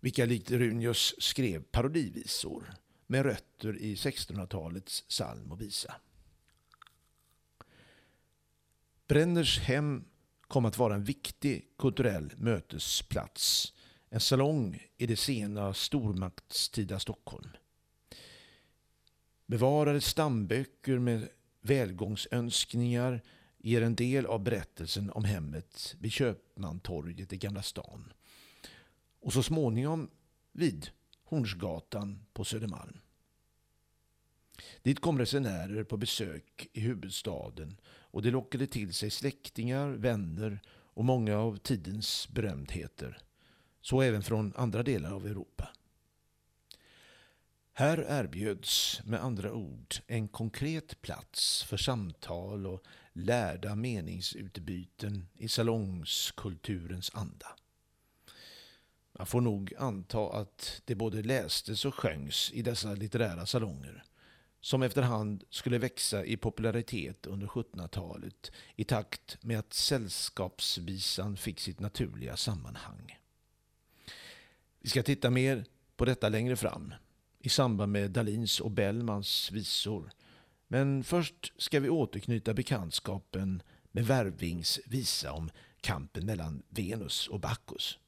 Vilka 0.00 0.24
likt 0.24 0.50
Runius 0.50 1.14
skrev 1.18 1.62
parodivisor 1.62 2.74
med 3.10 3.22
rötter 3.22 3.78
i 3.78 3.94
1600-talets 3.94 5.02
psalm 5.02 5.52
och 5.52 5.60
visa. 5.60 5.94
Brenners 9.06 9.58
hem 9.58 10.04
kom 10.40 10.64
att 10.64 10.78
vara 10.78 10.94
en 10.94 11.04
viktig 11.04 11.68
kulturell 11.78 12.32
mötesplats. 12.36 13.74
En 14.10 14.20
salong 14.20 14.82
i 14.96 15.06
det 15.06 15.16
sena 15.16 15.74
stormaktstida 15.74 16.98
Stockholm. 16.98 17.50
Bevarade 19.46 20.00
stamböcker 20.00 20.98
med 20.98 21.28
välgångsönskningar 21.60 23.22
ger 23.58 23.82
en 23.82 23.94
del 23.94 24.26
av 24.26 24.42
berättelsen 24.42 25.10
om 25.10 25.24
hemmet 25.24 25.96
vid 25.98 26.12
Köpmantorget 26.12 27.32
i 27.32 27.36
Gamla 27.36 27.62
stan. 27.62 28.12
Och 29.20 29.32
så 29.32 29.42
småningom 29.42 30.10
vid 30.52 30.90
Hornsgatan 31.28 32.26
på 32.32 32.44
Södermalm. 32.44 33.00
Dit 34.82 35.00
kom 35.00 35.18
resenärer 35.18 35.84
på 35.84 35.96
besök 35.96 36.68
i 36.72 36.80
huvudstaden 36.80 37.80
och 37.86 38.22
det 38.22 38.30
lockade 38.30 38.66
till 38.66 38.94
sig 38.94 39.10
släktingar, 39.10 39.88
vänner 39.88 40.60
och 40.68 41.04
många 41.04 41.38
av 41.38 41.56
tidens 41.56 42.28
berömdheter. 42.28 43.18
Så 43.80 44.02
även 44.02 44.22
från 44.22 44.52
andra 44.56 44.82
delar 44.82 45.12
av 45.12 45.26
Europa. 45.26 45.68
Här 47.72 48.06
erbjöds 48.08 49.00
med 49.04 49.24
andra 49.24 49.52
ord 49.52 49.94
en 50.06 50.28
konkret 50.28 51.00
plats 51.00 51.62
för 51.62 51.76
samtal 51.76 52.66
och 52.66 52.84
lärda 53.12 53.74
meningsutbyten 53.74 55.28
i 55.34 55.48
salongskulturens 55.48 57.10
anda. 57.14 57.57
Man 59.18 59.26
får 59.26 59.40
nog 59.40 59.74
anta 59.78 60.32
att 60.32 60.82
det 60.84 60.94
både 60.94 61.22
lästes 61.22 61.84
och 61.84 61.94
sjöngs 61.94 62.50
i 62.54 62.62
dessa 62.62 62.94
litterära 62.94 63.46
salonger 63.46 64.04
som 64.60 64.82
efterhand 64.82 65.44
skulle 65.50 65.78
växa 65.78 66.24
i 66.24 66.36
popularitet 66.36 67.26
under 67.26 67.46
1700-talet 67.46 68.52
i 68.76 68.84
takt 68.84 69.38
med 69.42 69.58
att 69.58 69.72
sällskapsvisan 69.72 71.36
fick 71.36 71.60
sitt 71.60 71.80
naturliga 71.80 72.36
sammanhang. 72.36 73.18
Vi 74.80 74.88
ska 74.88 75.02
titta 75.02 75.30
mer 75.30 75.64
på 75.96 76.04
detta 76.04 76.28
längre 76.28 76.56
fram 76.56 76.94
i 77.38 77.48
samband 77.48 77.92
med 77.92 78.10
Dalins 78.10 78.60
och 78.60 78.70
Bellmans 78.70 79.50
visor. 79.52 80.10
Men 80.68 81.04
först 81.04 81.52
ska 81.56 81.80
vi 81.80 81.88
återknyta 81.88 82.54
bekantskapen 82.54 83.62
med 83.92 84.06
Värvings 84.06 84.80
visa 84.86 85.32
om 85.32 85.50
kampen 85.80 86.26
mellan 86.26 86.62
Venus 86.68 87.28
och 87.28 87.40
Bacchus. 87.40 87.98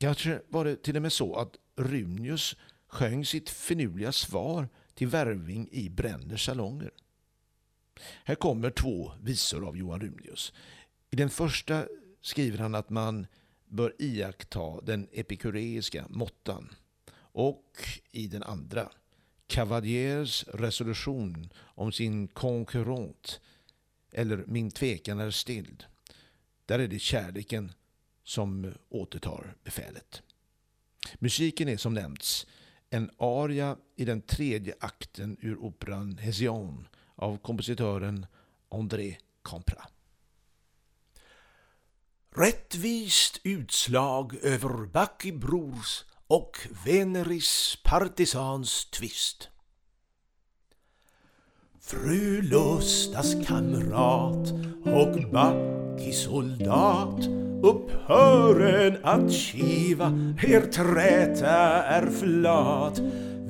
Kanske 0.00 0.42
var 0.48 0.64
det 0.64 0.82
till 0.82 0.96
och 0.96 1.02
med 1.02 1.12
så 1.12 1.34
att 1.34 1.56
Runius 1.76 2.56
sjöng 2.86 3.24
sitt 3.24 3.50
finurliga 3.50 4.12
svar 4.12 4.68
till 4.94 5.06
Värving 5.06 5.68
i 5.72 5.88
Bränners 5.88 6.46
salonger. 6.46 6.90
Här 8.24 8.34
kommer 8.34 8.70
två 8.70 9.12
visor 9.22 9.68
av 9.68 9.76
Johan 9.76 10.00
Runius. 10.00 10.52
I 11.10 11.16
den 11.16 11.30
första 11.30 11.86
skriver 12.20 12.58
han 12.58 12.74
att 12.74 12.90
man 12.90 13.26
bör 13.64 13.94
iaktta 13.98 14.80
den 14.80 15.08
epikureiska 15.12 16.06
måttan 16.08 16.74
och 17.14 17.64
i 18.12 18.26
den 18.26 18.42
andra 18.42 18.92
Cavaliers 19.46 20.44
resolution 20.48 21.50
om 21.56 21.92
sin 21.92 22.28
konkurrent 22.28 23.40
eller 24.12 24.44
Min 24.46 24.70
tvekan 24.70 25.20
är 25.20 25.30
stild. 25.30 25.84
Där 26.66 26.78
är 26.78 26.88
det 26.88 26.98
kärleken 26.98 27.72
som 28.24 28.72
återtar 28.88 29.54
befälet. 29.64 30.22
Musiken 31.18 31.68
är 31.68 31.76
som 31.76 31.94
nämnts 31.94 32.46
en 32.90 33.10
aria 33.18 33.76
i 33.96 34.04
den 34.04 34.22
tredje 34.22 34.74
akten 34.80 35.36
ur 35.40 35.58
operan 35.58 36.18
Hésion 36.18 36.88
av 37.14 37.38
kompositören 37.38 38.26
André 38.68 39.16
Campra. 39.44 39.86
Rättvist 42.36 43.40
utslag 43.44 44.34
över 44.34 44.86
Bacchibrors 44.86 46.04
och 46.26 46.58
Veneris 46.84 47.78
partisans 47.84 48.84
tvist. 48.90 49.48
Fru 51.80 52.42
Lustas 52.42 53.34
kamrat 53.46 54.52
och 54.84 55.30
Bacchi 55.32 56.12
soldat 56.12 57.49
upphören 57.62 58.96
att 59.02 59.32
kiva, 59.32 60.12
er 60.42 60.60
träta 60.60 61.82
är 61.82 62.06
flat. 62.10 63.00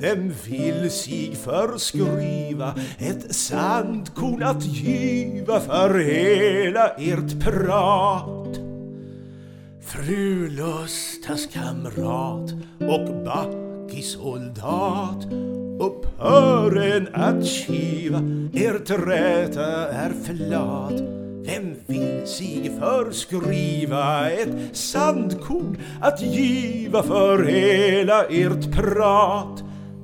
Vem 0.01 0.33
vill 0.49 0.91
sig 0.91 1.35
förskriva 1.35 2.75
ett 2.99 3.35
sandkorn 3.35 4.43
att 4.43 4.65
giva 4.65 5.61
för 5.61 5.99
hela 5.99 6.89
ert 6.89 7.41
prat? 7.41 8.61
Fru 9.83 10.49
Lustas 10.49 11.47
kamrat 11.53 12.53
och 12.79 13.25
Backi 13.25 14.03
soldat 14.03 15.27
upphören 15.81 17.09
att 17.13 17.47
kiva, 17.47 18.19
er 18.53 18.79
träta 18.79 19.89
är 19.89 20.13
flat. 20.25 21.01
Vem 21.45 21.75
vill 21.87 22.27
sig 22.27 22.71
förskriva 22.79 24.31
ett 24.31 24.77
sandkorn 24.77 25.79
att 26.01 26.23
giva 26.23 27.03
för 27.03 27.45
hela 27.45 28.25
ert 28.25 28.73
prat? 28.73 29.63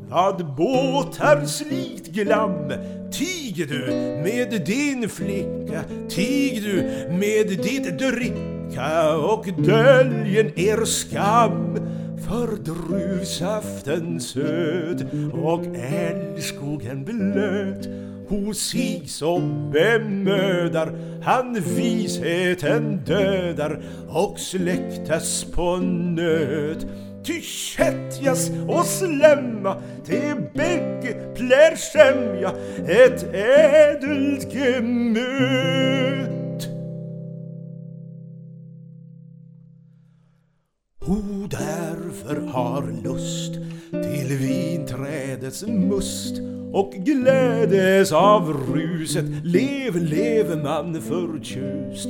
Vad 0.09 0.55
båtar 0.57 1.44
slikt 1.44 2.07
glam? 2.07 2.72
Tig 3.12 3.68
du 3.68 3.87
med 4.25 4.62
din 4.66 5.09
flicka? 5.09 5.83
Tig 6.09 6.62
du 6.62 6.83
med 7.11 7.49
ditt 7.49 7.99
dricka? 7.99 9.16
Och 9.16 9.46
döljen 9.59 10.59
er 10.59 10.85
skam? 10.85 11.77
För 12.29 12.57
druvsaften 12.57 14.20
söt 14.20 15.03
och 15.33 15.64
älskogen 15.77 17.05
blöt 17.05 18.06
hos 18.29 18.59
sig 18.71 19.03
som 19.07 19.71
bemödar 19.71 20.93
han 21.23 21.55
visheten 21.55 23.05
dödar 23.07 23.83
och 24.09 24.39
släktas 24.39 25.45
på 25.45 25.77
nöd 25.77 26.85
Ty 27.27 27.41
kättjas 27.41 28.51
och 28.69 28.87
slämma 28.87 29.77
till 30.05 30.35
bägge 30.55 31.35
plär 31.35 31.77
sämja 31.77 32.53
ett 32.89 33.35
ädelt 33.35 34.55
gemöt. 34.55 36.36
Därför 42.17 42.37
har 42.37 43.03
lust 43.05 43.53
till 43.91 44.37
vinträdets 44.37 45.65
must 45.67 46.41
och 46.73 46.93
glädes 46.93 48.13
av 48.13 48.53
ruset 48.53 49.25
lev, 49.45 49.97
lev 49.97 50.59
man 50.65 51.03
förtjust 51.03 52.09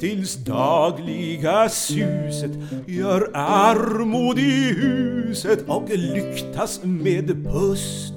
tills 0.00 0.34
dagliga 0.36 1.68
suset 1.68 2.50
gör 2.86 3.30
armod 3.34 4.38
i 4.38 4.72
huset 4.72 5.64
och 5.66 5.88
lyktas 5.88 6.80
med 6.84 7.44
pust. 7.44 8.14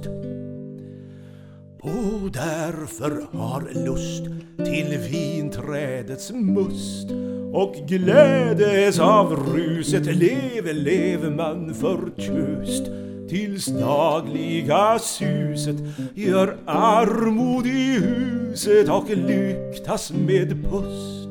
Och 1.81 2.31
därför 2.33 3.37
har 3.37 3.85
lust 3.85 4.23
till 4.57 4.97
vinträdets 5.11 6.31
must 6.31 7.07
och 7.53 7.75
glädes 7.87 8.99
av 8.99 9.35
ruset 9.35 10.05
lev, 10.05 10.65
lev 10.73 11.31
man 11.31 11.73
förtjust 11.73 12.83
tills 13.29 13.65
dagliga 13.65 14.99
suset 14.99 15.75
gör 16.15 16.57
armod 16.65 17.65
i 17.65 17.99
huset 17.99 18.89
och 18.89 19.09
lyktas 19.09 20.11
med 20.11 20.63
pust. 20.63 21.29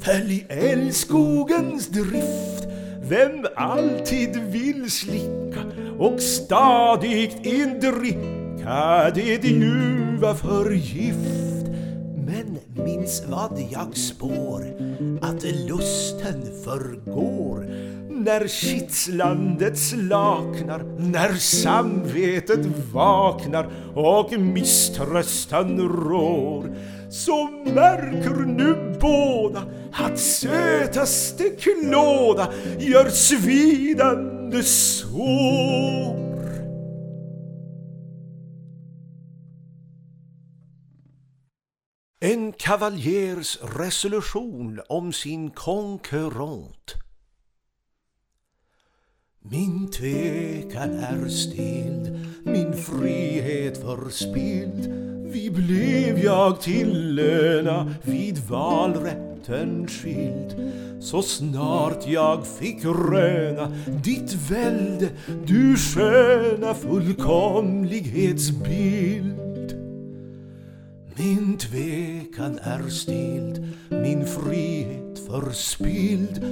Följ 0.00 0.46
älskogens 0.48 1.88
drift 1.88 2.68
vem 3.02 3.46
alltid 3.56 4.36
vill 4.36 4.90
slicka 4.90 5.60
och 5.98 6.20
stadigt 6.20 7.46
indricka 7.46 9.10
det 9.14 9.44
ljuva 9.44 10.34
förgift 10.34 11.51
minns 13.02 13.22
vad 13.28 13.58
jag 13.70 13.96
spår, 13.96 14.64
att 15.20 15.42
lusten 15.42 16.42
förgår 16.64 17.66
när 18.10 18.48
kitslandet 18.48 19.78
slaknar, 19.78 20.82
när 20.98 21.34
samvetet 21.34 22.66
vaknar 22.92 23.66
och 23.94 24.32
misströstan 24.40 25.80
rår 25.80 26.76
så 27.10 27.48
märker 27.64 28.44
nu 28.46 28.98
båda 29.00 29.62
att 29.92 30.18
sötaste 30.18 31.44
klåda 31.44 32.48
gör 32.78 33.08
svidande 33.08 34.62
sår. 34.62 36.31
En 42.24 42.52
kavaljers 42.52 43.58
resolution 43.62 44.80
om 44.88 45.12
sin 45.12 45.50
konkurrent. 45.50 46.94
Min 49.40 49.90
tvekan 49.90 50.90
är 50.90 51.28
stilld, 51.28 52.26
min 52.44 52.72
frihet 52.72 53.78
förspilld. 53.78 54.86
vi 55.32 55.50
blev 55.50 56.24
jag 56.24 56.60
till 56.60 57.14
löna 57.14 57.94
vid 58.02 58.38
valrätten 58.38 59.88
skild 59.88 60.72
så 61.00 61.22
snart 61.22 62.06
jag 62.06 62.46
fick 62.46 62.84
röna 62.84 63.72
ditt 64.04 64.34
välde, 64.50 65.08
du 65.46 65.76
sköna 65.76 66.74
fullkomlighetsbild. 66.74 69.51
Min 71.16 71.58
tvekan 71.58 72.58
är 72.62 72.88
stild, 72.88 73.68
min 73.90 74.26
frihet 74.26 75.18
förspild. 75.26 76.44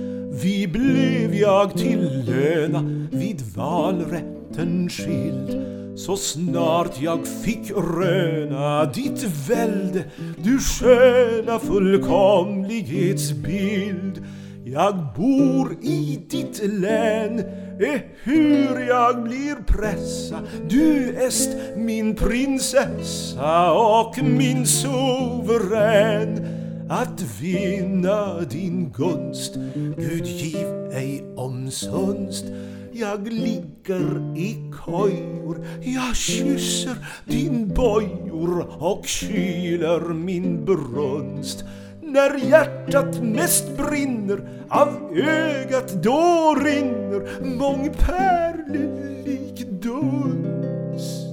Vi 0.42 0.68
blev 0.68 1.34
jag 1.34 1.78
till 1.78 2.24
löna 2.26 3.08
vid 3.12 3.42
valrätten 3.56 4.88
skild. 4.88 5.66
så 5.98 6.16
snart 6.16 7.02
jag 7.02 7.26
fick 7.26 7.70
röna 7.70 8.84
ditt 8.84 9.22
välde 9.48 10.04
du 10.44 10.58
sköna 10.58 11.58
fullkomlighetsbild 11.58 14.24
jag 14.64 15.06
bor 15.16 15.76
i 15.82 16.20
ditt 16.28 16.60
län 16.72 17.42
E 17.82 18.00
hur 18.24 18.80
jag 18.88 19.22
blir 19.22 19.54
pressa 19.66 20.40
Du 20.68 21.16
est 21.16 21.50
min 21.76 22.14
prinsessa 22.14 23.72
och 23.72 24.22
min 24.22 24.66
suverän 24.66 26.46
att 26.90 27.22
vinna 27.40 28.40
din 28.40 28.92
gunst 28.92 29.54
Gud 29.96 30.26
giv 30.26 30.66
ej 30.92 31.24
omsunst 31.36 32.44
jag 32.92 33.32
ligger 33.32 34.36
i 34.36 34.72
kojor 34.84 35.66
Jag 35.82 36.16
kysser 36.16 36.96
din 37.24 37.68
bojor 37.74 38.82
och 38.82 39.06
kyler 39.06 40.00
min 40.00 40.64
brunst 40.64 41.64
när 42.12 42.38
hjärtat 42.38 43.22
mest 43.22 43.76
brinner 43.76 44.40
av 44.68 45.18
ögat 45.18 46.02
då 46.02 46.56
rinner 46.64 47.44
mångpärlelik 47.56 49.66
dunst. 49.82 51.26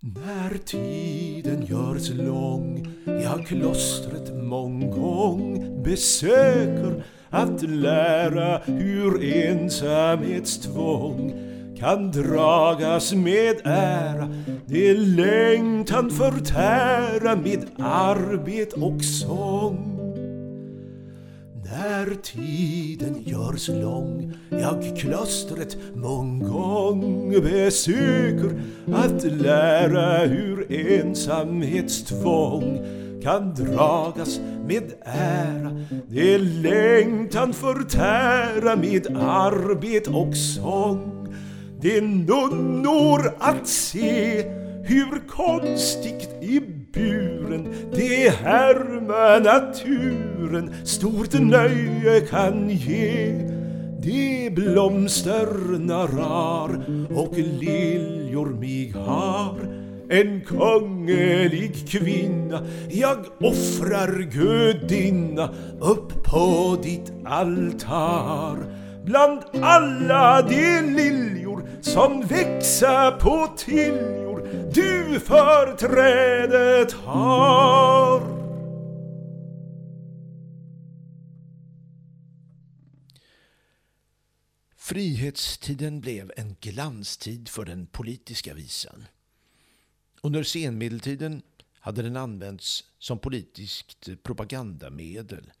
När 0.00 0.58
tiden 0.64 1.66
görs 1.66 2.10
lång 2.10 2.88
jag 3.04 3.46
klostret 3.46 4.42
mång 4.42 4.90
gång 4.90 5.82
besöker 5.82 7.04
att 7.30 7.62
lära 7.62 8.58
hur 8.58 9.24
ensamhetstvång 9.24 11.47
kan 11.78 12.10
dragas 12.10 13.14
med 13.14 13.56
ära. 13.64 14.28
Det 14.66 14.94
längtan 14.94 16.10
förtära 16.10 17.36
med 17.36 17.66
arbet 17.78 18.72
och 18.72 19.04
sång. 19.04 19.94
När 21.64 22.14
tiden 22.22 23.22
görs 23.24 23.68
lång 23.68 24.32
jag 24.50 24.98
klostret 24.98 25.76
mång 25.94 26.38
gång 26.38 27.30
besöker 27.30 28.60
att 28.94 29.24
lära 29.24 30.18
hur 30.18 30.72
ensamhetstvång 30.72 32.78
kan 33.22 33.54
dragas 33.54 34.40
med 34.66 34.92
ära. 35.04 35.84
Det 36.08 36.38
längtan 36.38 37.52
förtära 37.52 38.76
med 38.76 39.16
arbet 39.16 40.06
och 40.06 40.36
sång 40.36 41.17
det 41.80 42.00
nunnor 42.00 43.34
att 43.38 43.68
se 43.68 44.42
hur 44.84 45.28
konstigt 45.28 46.28
i 46.42 46.60
buren 46.92 47.74
det 47.94 48.30
härma 48.30 49.38
naturen 49.38 50.74
stort 50.84 51.40
nöje 51.40 52.20
kan 52.20 52.70
ge. 52.70 53.32
De 54.02 54.50
blomsterna 54.50 56.06
rar 56.06 56.84
och 57.14 57.38
liljor 57.38 58.46
mig 58.46 58.92
har 58.96 59.58
en 60.10 60.40
kunglig 60.40 61.88
kvinna 61.88 62.66
jag 62.90 63.18
offrar 63.40 64.30
gudinna 64.32 65.50
upp 65.80 66.24
på 66.24 66.76
ditt 66.82 67.12
altar 67.24 68.77
bland 69.08 69.42
alla 69.52 70.42
de 70.42 70.82
liljor 70.82 71.82
som 71.82 72.26
växa 72.26 73.10
på 73.10 73.54
tiljor 73.56 74.48
du 74.74 75.20
förträdet 75.20 76.92
har. 76.92 78.38
Frihetstiden 84.76 86.00
blev 86.00 86.32
en 86.36 86.56
glanstid 86.60 87.48
för 87.48 87.64
den 87.64 87.86
politiska 87.86 88.54
visan. 88.54 89.04
Under 90.22 90.42
senmedeltiden 90.42 91.42
hade 91.80 92.02
den 92.02 92.16
använts 92.16 92.84
som 92.98 93.18
politiskt 93.18 94.22
propagandamedel. 94.22 95.52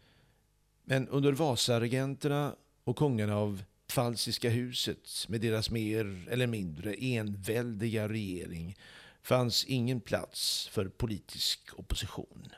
Men 0.84 1.08
under 1.08 1.32
Vasaregenterna 1.32 2.54
och 2.88 2.96
kungarna 2.96 3.36
av 3.36 3.62
falsiska 3.88 4.50
huset 4.50 5.24
med 5.28 5.40
deras 5.40 5.70
mer 5.70 6.28
eller 6.30 6.46
mindre 6.46 6.94
enväldiga 6.94 8.08
regering 8.08 8.76
fanns 9.22 9.64
ingen 9.64 10.00
plats 10.00 10.68
för 10.68 10.88
politisk 10.88 11.78
opposition. 11.78 12.48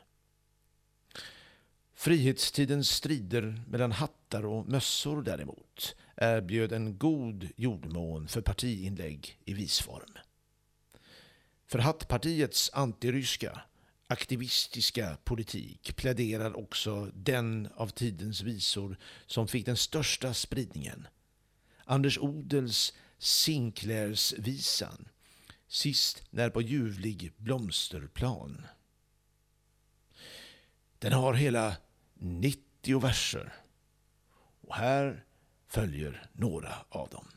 Frihetstidens 1.93 2.89
strider 2.89 3.63
mellan 3.67 3.91
hattar 3.91 4.45
och 4.45 4.69
mössor 4.69 5.21
däremot 5.21 5.95
erbjöd 6.15 6.71
en 6.71 6.97
god 6.97 7.49
jordmån 7.55 8.27
för 8.27 8.41
partiinlägg 8.41 9.39
i 9.45 9.53
visform. 9.53 10.17
För 11.67 11.79
hattpartiets 11.79 12.69
antiryska 12.73 13.61
aktivistiska 14.11 15.17
politik 15.23 15.95
pläderar 15.95 16.57
också 16.57 17.11
den 17.13 17.69
av 17.75 17.87
tidens 17.87 18.41
visor 18.41 18.97
som 19.25 19.47
fick 19.47 19.65
den 19.65 19.77
största 19.77 20.33
spridningen. 20.33 21.07
Anders 21.85 22.17
Odels 22.17 22.93
Sinclairs-visan 23.17 25.07
Sist 25.67 26.23
när 26.29 26.49
på 26.49 26.61
ljuvlig 26.61 27.33
blomsterplan. 27.37 28.65
Den 30.99 31.13
har 31.13 31.33
hela 31.33 31.77
90 32.13 32.99
verser 32.99 33.53
och 34.61 34.75
här 34.75 35.25
följer 35.67 36.29
några 36.33 36.73
av 36.89 37.09
dem. 37.09 37.27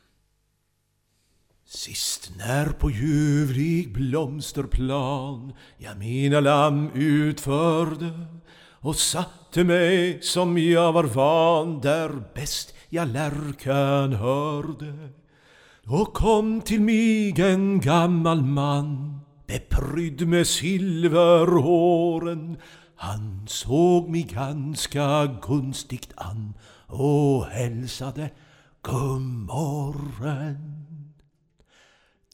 Sist 1.75 2.31
när 2.37 2.65
på 2.65 2.91
ljuvlig 2.91 3.93
blomsterplan 3.93 5.53
jag 5.77 5.97
mina 5.97 6.39
lamm 6.39 6.89
utförde 6.93 8.11
och 8.71 8.95
satte 8.95 9.63
mig 9.63 10.21
som 10.21 10.57
jag 10.57 10.93
var 10.93 11.03
van 11.03 11.81
där 11.81 12.23
bäst 12.33 12.73
jag 12.89 13.07
lärkan 13.07 14.13
hörde. 14.13 15.09
Då 15.83 16.05
kom 16.05 16.61
till 16.61 16.81
mig 16.81 17.41
en 17.41 17.79
gammal 17.79 18.41
man 18.41 19.19
beprydd 19.47 20.27
med 20.27 20.47
silverhåren. 20.47 22.57
Han 22.95 23.47
såg 23.47 24.09
mig 24.09 24.23
ganska 24.23 25.25
gunstigt 25.25 26.13
an 26.15 26.53
och 26.87 27.45
hälsade 27.45 28.29
god 28.81 29.21
morgon. 29.21 30.74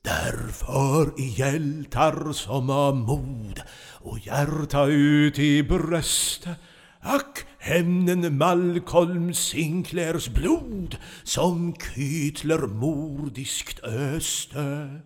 Därför 0.03 1.19
i 1.19 1.27
hjältar 1.27 2.33
som 2.33 2.69
har 2.69 2.93
mod 2.93 3.61
och 3.93 4.19
hjärta 4.19 4.85
ut 4.85 5.39
i 5.39 5.63
bröstet 5.63 6.57
Ack, 7.03 7.45
hämnen 7.59 8.37
Malcolm 8.37 9.33
Sinclairs 9.33 10.29
blod 10.29 10.97
som 11.23 11.75
kytler 11.75 12.67
mordiskt 12.67 13.79
öste. 13.83 14.99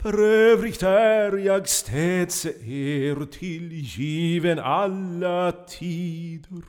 För 0.00 0.22
övrigt 0.22 0.82
är 0.82 1.36
jag 1.36 1.68
städse 1.68 2.48
er 2.48 3.26
tillgiven 3.26 4.58
alla 4.58 5.52
tider 5.52 6.64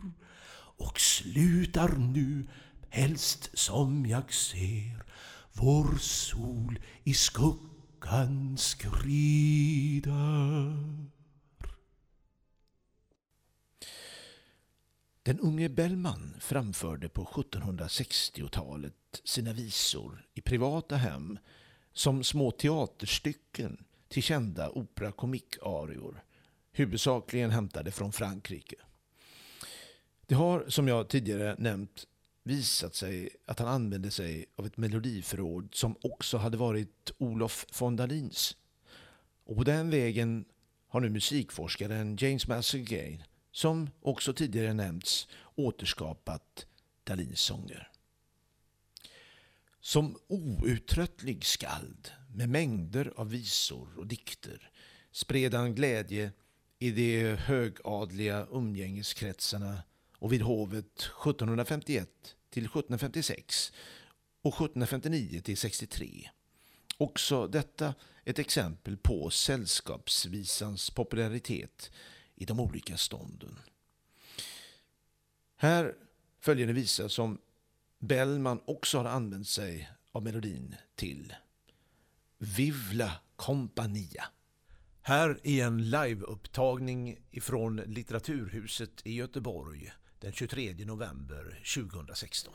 och 0.78 1.00
slutar 1.00 1.92
nu 1.98 2.48
helst 2.90 3.50
som 3.54 4.06
jag 4.06 4.34
ser 4.34 5.07
vår 5.60 5.96
sol 5.98 6.80
i 7.04 7.14
skuggan 7.14 8.58
skrider. 8.58 10.08
Den 15.24 15.40
unge 15.40 15.70
Bellman 15.70 16.36
framförde 16.40 17.10
på 17.10 17.24
1760-talet 17.24 18.94
sina 19.24 19.54
visor 19.54 20.26
i 20.34 20.42
privata 20.42 20.96
hem 20.96 21.40
som 21.94 22.24
små 22.24 22.52
teaterstycken 22.52 23.86
till 24.08 24.24
kända 24.24 24.70
opera-komik-arior, 24.70 26.24
huvudsakligen 26.72 27.52
hämtade 27.52 27.92
från 27.92 28.12
Frankrike. 28.12 28.76
Det 30.26 30.36
har, 30.36 30.66
som 30.68 30.88
jag 30.88 31.10
tidigare 31.10 31.56
nämnt, 31.58 32.08
visat 32.48 32.96
sig 32.96 33.30
att 33.46 33.60
han 33.60 33.68
använde 33.68 34.12
sig 34.12 34.46
av 34.56 34.66
ett 34.66 34.78
melodiförråd 34.78 35.70
som 35.72 35.96
också 36.02 36.38
hade 36.38 36.58
varit 36.58 37.12
Olof 37.18 37.66
von 37.80 37.96
Dalins. 37.96 38.58
Och 39.46 39.58
på 39.58 39.64
den 39.64 39.90
vägen 39.90 40.46
har 40.88 41.02
nu 41.02 41.10
musikforskaren 41.10 42.18
James 42.20 42.48
Masselgane 42.48 43.26
som 43.52 43.90
också 44.02 44.34
tidigare 44.34 44.74
nämnts, 44.74 45.28
återskapat 45.56 46.68
Dalins 47.04 47.42
sånger. 47.42 47.92
Som 49.80 50.18
outtröttlig 50.28 51.46
skald 51.46 52.12
med 52.36 52.50
mängder 52.50 53.14
av 53.16 53.30
visor 53.30 53.98
och 53.98 54.08
dikter 54.08 54.72
spred 55.12 55.54
han 55.54 55.76
glädje 55.76 56.32
i 56.80 56.92
de 56.92 57.36
högadliga 57.36 58.48
umgängeskretsarna 58.52 59.84
och 60.20 60.34
vid 60.34 60.42
hovet 60.42 61.00
1751 61.00 62.10
till 62.50 62.66
1756 62.66 63.72
och 64.42 64.54
1759 64.54 65.42
till 65.42 65.58
63. 65.58 66.30
Också 66.98 67.48
detta 67.48 67.94
ett 68.26 68.40
exempel 68.40 68.98
på 68.98 69.30
sällskapsvisans 69.30 70.90
popularitet 70.90 71.92
i 72.36 72.46
de 72.46 72.60
olika 72.60 72.98
stånden. 72.98 73.60
Här 75.56 75.96
följer 76.40 76.68
en 76.68 76.76
visa 76.76 77.10
som 77.10 77.38
Bellman 78.00 78.62
också 78.66 78.98
har 78.98 79.06
använt 79.06 79.48
sig 79.48 79.90
av 80.12 80.24
melodin 80.24 80.76
till. 80.96 81.34
Vivla 82.38 83.12
Compania. 83.36 84.26
Här 85.02 85.40
är 85.44 85.66
en 85.66 85.90
liveupptagning 85.90 87.18
ifrån 87.32 87.76
Litteraturhuset 87.76 89.02
i 89.04 89.14
Göteborg 89.14 89.92
den 90.20 90.32
23 90.32 90.76
november 90.86 91.60
2016. 91.76 92.54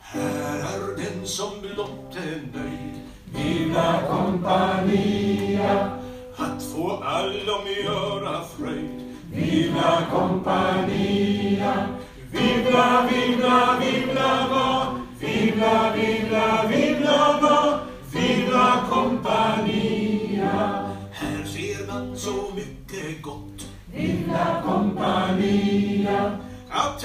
Här 0.00 0.58
är 0.58 0.96
den 0.96 1.26
som 1.26 1.60
blott 1.60 2.16
är 2.16 2.48
nöjd 2.54 3.00
Villa 3.34 4.02
Compania 4.08 6.00
Att 6.36 6.62
få 6.62 6.90
allom 6.92 7.66
göra 7.84 8.44
fröjd 8.44 9.16
Villa 9.32 10.06
Compania 10.10 11.88
Vivla, 12.32 13.08
vivla, 13.10 13.78
vivla 13.80 14.48
va 14.50 15.00
Vivla, 15.20 15.92
vivla, 15.96 16.62
vivla 16.68 16.75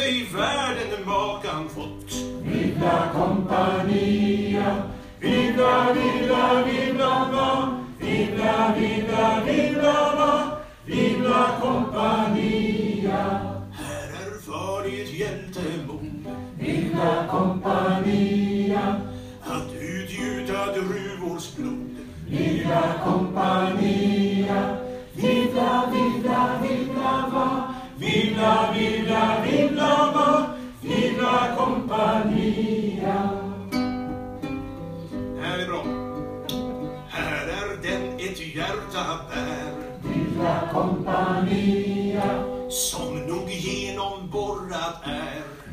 ej 0.03 0.27
världen 0.33 1.05
makan 1.05 1.69
fått. 1.69 2.11
Villa 2.43 3.09
Compania 3.13 4.83
Villa, 5.19 5.93
villa, 5.93 6.63
villa 6.65 7.29
va. 7.33 7.77
Villa, 7.99 8.75
villa, 8.79 9.43
villa 9.45 10.15
va. 10.17 10.57
Villa 10.85 11.47
Compania 11.61 13.23
Här 13.71 14.09
är 14.21 14.41
för 14.41 14.83
det 14.83 15.17
hjältemod. 15.17 16.25
Villa 16.59 17.27
Compania 17.31 19.01
Att 19.41 19.73
utgjuta 19.81 20.65
druvors 20.65 21.55
blod. 21.55 21.95
Villa 22.27 22.93
Compania 23.03 24.77
Villa, 25.13 25.91
villa, 25.93 26.49
villa 26.61 27.29
va. 27.33 27.73
Villa, 27.97 28.73
villa, 28.73 28.90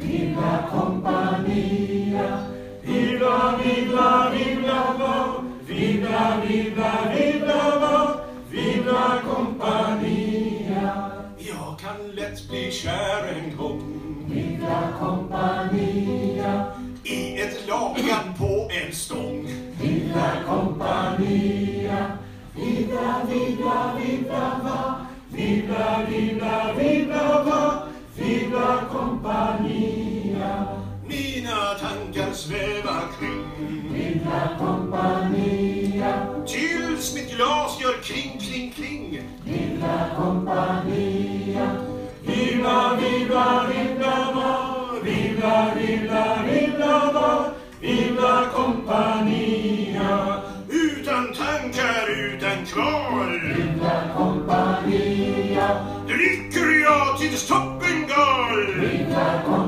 Villa 0.00 0.68
compagnia, 0.70 2.46
viva, 2.82 3.58
viva, 3.64 4.30
viva, 4.30 4.96
va 4.98 5.44
viva, 5.66 6.42
viva, 6.46 6.92
viva, 7.14 7.78
va 7.80 8.20
Villa 8.50 9.22
Compania 9.26 11.10
Jag 11.38 11.78
kan 11.80 12.08
lätt 12.14 12.48
bli 12.48 12.70
kär 12.70 13.34
en 13.36 13.56
gång 13.56 13.82
Viva 14.30 14.92
compagnia. 15.00 16.72
I 17.04 17.40
ett 17.40 17.68
lakan 17.68 18.34
på 18.38 18.70
en 18.70 18.92
stång 18.92 19.46
Viva 19.80 20.32
Compania 20.46 22.18
Viva, 22.54 23.22
viva, 23.28 23.92
viva, 23.98 24.60
va 24.64 25.06
viva, 25.30 26.06
villa, 26.08 26.37
tankar 32.18 32.34
sväva 32.34 33.00
kring 33.18 33.44
Lilla 33.92 34.58
kompania 34.58 36.26
Tills 36.46 37.14
mitt 37.14 37.36
glas 37.36 37.80
gör 37.80 38.02
kling, 38.02 38.40
kling, 38.40 38.72
kling 38.72 39.22
Lilla 39.44 40.10
kompania 40.16 41.70
Viva, 42.22 42.96
viva, 43.00 43.66
viva 43.68 44.32
va 44.34 44.78
Viva, 45.02 45.74
viva, 45.74 46.42
viva 46.46 47.12
va 47.12 47.44
Viva 47.80 48.46
kompania. 48.54 50.42
Utan 50.68 51.34
tankar, 51.34 52.08
utan 52.08 52.66
kval 52.66 53.40
Viva 53.56 54.00
kompania. 54.16 55.86
Dricker 56.06 56.82
jag 56.82 57.18
tills 57.18 57.48
toppen 57.48 58.06
gal 58.08 58.80
Viva 58.80 59.42
kompania 59.46 59.67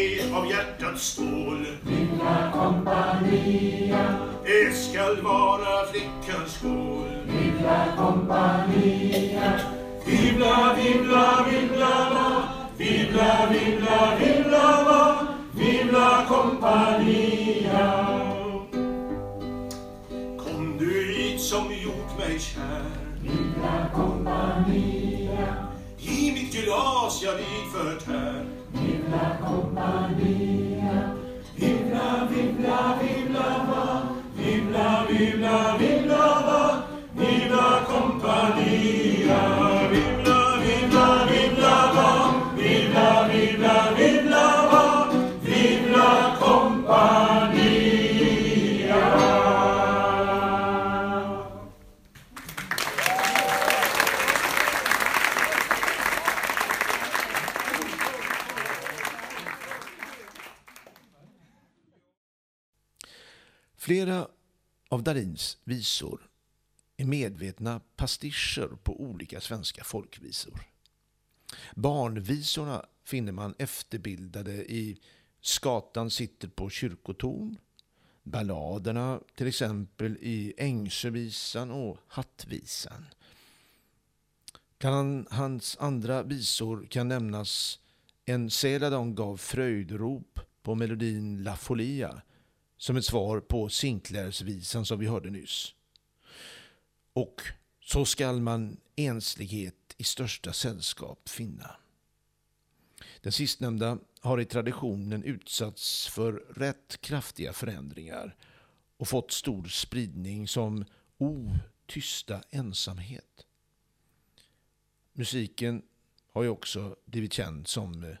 ej 0.00 0.32
av 0.34 0.46
hjärtats 0.46 1.02
stål. 1.06 1.66
Vibla 1.82 2.52
Compania 2.52 4.04
Det 4.44 4.74
skall 4.74 5.22
vara 5.22 5.86
flickans 5.92 6.52
skål. 6.52 7.08
Vibla 7.26 7.86
Compania 7.96 9.60
Vibla, 10.06 10.74
vibla, 10.76 11.46
vibla 11.50 12.10
va. 12.14 12.42
Vibla, 12.76 13.48
vibla, 13.50 14.16
vibla 14.18 14.84
va. 14.84 15.26
Vibla 15.52 16.26
Compania 16.28 18.06
Kom 20.44 20.78
du 20.78 21.14
hit 21.14 21.40
som 21.40 21.64
gjort 21.84 22.18
mig 22.18 22.38
kär. 22.40 22.84
Vibla 23.22 23.90
Compania 23.94 25.54
I 25.98 26.32
mitt 26.32 26.64
glas 26.64 27.22
jag 27.22 27.34
dig 27.34 27.64
förtär 27.72 28.49
Vibla 29.10 29.38
Compania 29.42 31.16
Vibla, 31.56 32.28
vibla, 32.30 32.96
vibla 33.00 33.48
va 33.66 33.84
Vibla, 34.36 35.04
vibla, 35.08 35.76
vibla 35.76 36.26
va 36.46 36.62
Vibla 37.16 37.84
Compania 37.88 38.54
Vibla, 38.54 39.69
av 64.90 65.02
Darins 65.02 65.58
visor 65.64 66.30
är 66.96 67.04
medvetna 67.04 67.80
pastischer 67.96 68.68
på 68.82 69.00
olika 69.00 69.40
svenska 69.40 69.84
folkvisor. 69.84 70.60
Barnvisorna 71.76 72.86
finner 73.04 73.32
man 73.32 73.54
efterbildade 73.58 74.52
i 74.52 74.98
Skatan 75.40 76.10
sitter 76.10 76.48
på 76.48 76.70
kyrkotorn, 76.70 77.56
balladerna 78.22 79.20
till 79.34 79.46
exempel 79.46 80.16
i 80.20 80.54
Ängsövisan 80.56 81.70
och 81.70 81.98
Hattvisan. 82.06 83.06
Bland 84.78 85.26
hans 85.30 85.76
andra 85.80 86.22
visor 86.22 86.86
kan 86.90 87.08
nämnas 87.08 87.78
En 88.24 88.50
Celadon 88.50 89.14
gav 89.14 89.36
fröjdrop 89.36 90.40
på 90.62 90.74
melodin 90.74 91.42
La 91.42 91.56
Folia 91.56 92.22
som 92.80 92.96
ett 92.96 93.04
svar 93.04 93.40
på 93.40 93.68
Sinclairsvisan 93.68 94.86
som 94.86 94.98
vi 94.98 95.06
hörde 95.06 95.30
nyss. 95.30 95.74
Och 97.12 97.42
så 97.80 98.04
skall 98.04 98.40
man 98.40 98.76
enslighet 98.96 99.94
i 99.96 100.04
största 100.04 100.52
sällskap 100.52 101.28
finna. 101.28 101.76
Den 103.20 103.32
sistnämnda 103.32 103.98
har 104.20 104.40
i 104.40 104.44
traditionen 104.44 105.24
utsatts 105.24 106.08
för 106.08 106.32
rätt 106.32 107.00
kraftiga 107.00 107.52
förändringar 107.52 108.36
och 108.96 109.08
fått 109.08 109.32
stor 109.32 109.64
spridning 109.64 110.48
som 110.48 110.84
O 111.18 111.50
tysta 111.86 112.42
ensamhet. 112.50 113.46
Musiken 115.12 115.82
har 116.32 116.42
ju 116.42 116.48
också 116.48 116.96
blivit 117.04 117.32
känd 117.32 117.68
som 117.68 118.16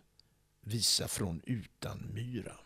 Visa 0.60 1.08
från 1.08 1.42
Utanmyra. 1.44 2.56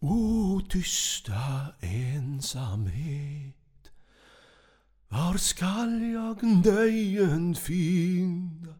O 0.00 0.60
tysta 0.68 1.74
ensamhet. 1.80 3.54
Var 5.08 5.36
skall 5.36 6.02
jag 6.02 6.42
nöjen 6.42 7.54
finna 7.54 8.74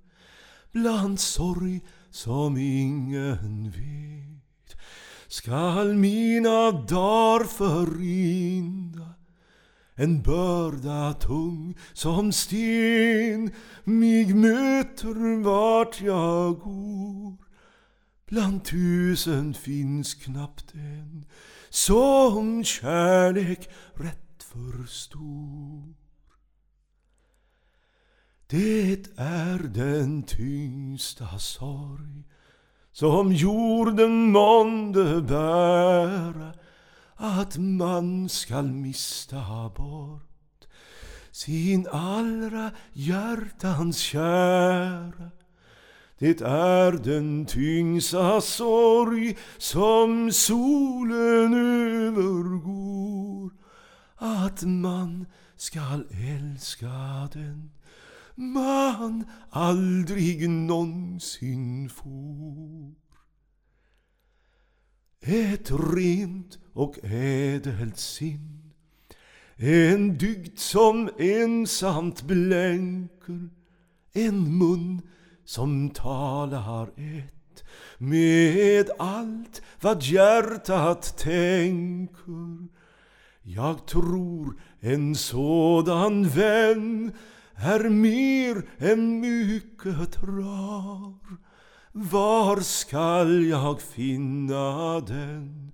bland 0.72 1.20
sorg 1.20 1.80
som 2.10 2.56
ingen 2.56 3.70
vet? 3.70 4.76
Skall 5.28 5.94
mina 5.94 6.70
dagar 6.70 7.44
förrinna 7.44 9.14
en 9.94 10.22
börda 10.22 11.12
tung 11.12 11.78
som 11.92 12.32
sten? 12.32 13.50
Mig 13.84 14.34
möter 14.34 15.42
vart 15.42 16.00
jag 16.00 16.58
går. 16.58 17.47
Bland 18.28 18.64
tusen 18.64 19.54
finns 19.54 20.14
knappt 20.14 20.74
en 20.74 21.24
som 21.70 22.64
kärlek 22.64 23.68
rätt 23.94 24.42
förstår. 24.42 25.94
Det 28.46 29.06
är 29.16 29.58
den 29.58 30.22
tyngsta 30.22 31.38
sorg 31.38 32.24
som 32.92 33.32
jorden 33.32 34.30
månde 34.32 35.22
bära 35.22 36.52
att 37.14 37.56
man 37.56 38.28
skall 38.28 38.72
mista 38.72 39.70
bort 39.76 40.66
sin 41.30 41.88
allra 41.92 42.70
hjärtans 42.92 43.98
kära. 43.98 45.30
Det 46.18 46.40
är 46.40 46.92
den 46.92 47.46
tyngsta 47.46 48.40
sorg 48.40 49.36
som 49.58 50.32
solen 50.32 51.54
övergår 51.54 53.50
att 54.16 54.62
man 54.62 55.26
skall 55.56 56.06
älska 56.10 57.28
den 57.32 57.70
man 58.34 59.24
aldrig 59.50 60.50
någonsin 60.50 61.90
får. 61.90 62.94
Ett 65.20 65.70
rent 65.70 66.58
och 66.72 67.04
ädelt 67.04 67.98
sinn 67.98 68.72
En 69.56 70.18
dygd 70.18 70.58
som 70.58 71.10
ensamt 71.18 72.22
blänker 72.22 73.48
En 74.12 74.58
mun 74.58 75.02
som 75.48 75.90
talar 75.90 76.86
ett 76.86 77.64
med 77.98 78.90
allt 78.98 79.62
vad 79.80 80.02
hjärtat 80.02 81.18
tänker 81.18 82.68
Jag 83.42 83.86
tror 83.86 84.60
en 84.80 85.14
sådan 85.14 86.28
vän 86.28 87.12
är 87.54 87.88
mer 87.88 88.62
än 88.78 89.20
mycket 89.20 90.22
rar 90.22 91.38
var 91.92 92.60
skall 92.60 93.46
jag 93.46 93.80
finna 93.80 95.00
den 95.00 95.72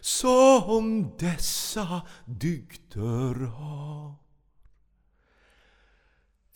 som 0.00 1.10
dessa 1.18 2.02
dygder 2.24 3.46
har? 3.46 4.25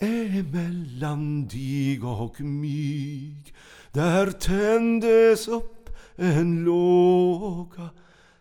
Emellan 0.02 1.48
dig 1.48 2.00
och 2.02 2.40
mig 2.40 3.44
där 3.92 4.30
tändes 4.30 5.48
upp 5.48 5.90
en 6.16 6.64
låga 6.64 7.88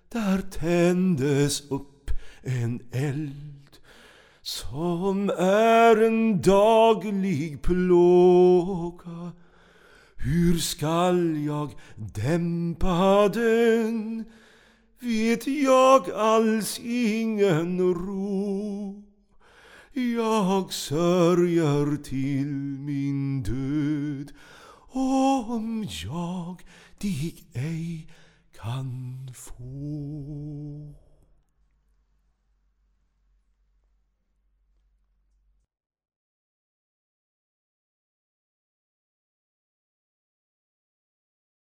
där 0.10 0.42
tändes 0.42 1.72
upp 1.72 2.12
en 2.42 2.80
eld 2.92 3.78
som 4.42 5.30
är 5.38 6.04
en 6.04 6.42
daglig 6.42 7.62
plåga 7.62 9.32
hur 10.16 10.58
skall 10.58 11.46
jag 11.46 11.72
dämpa 11.96 13.28
den? 13.28 14.26
Vet 15.00 15.48
jag 15.48 16.12
alls 16.12 16.80
ingen 16.84 17.94
ro? 17.94 19.09
Jag 20.00 20.74
sörjer 20.74 21.98
till 22.04 22.80
min 22.80 23.44
död 23.44 24.32
om 24.92 25.88
jag 26.04 26.62
dig 27.02 27.44
ej 27.54 28.08
kan 28.62 29.32
få. 29.36 31.09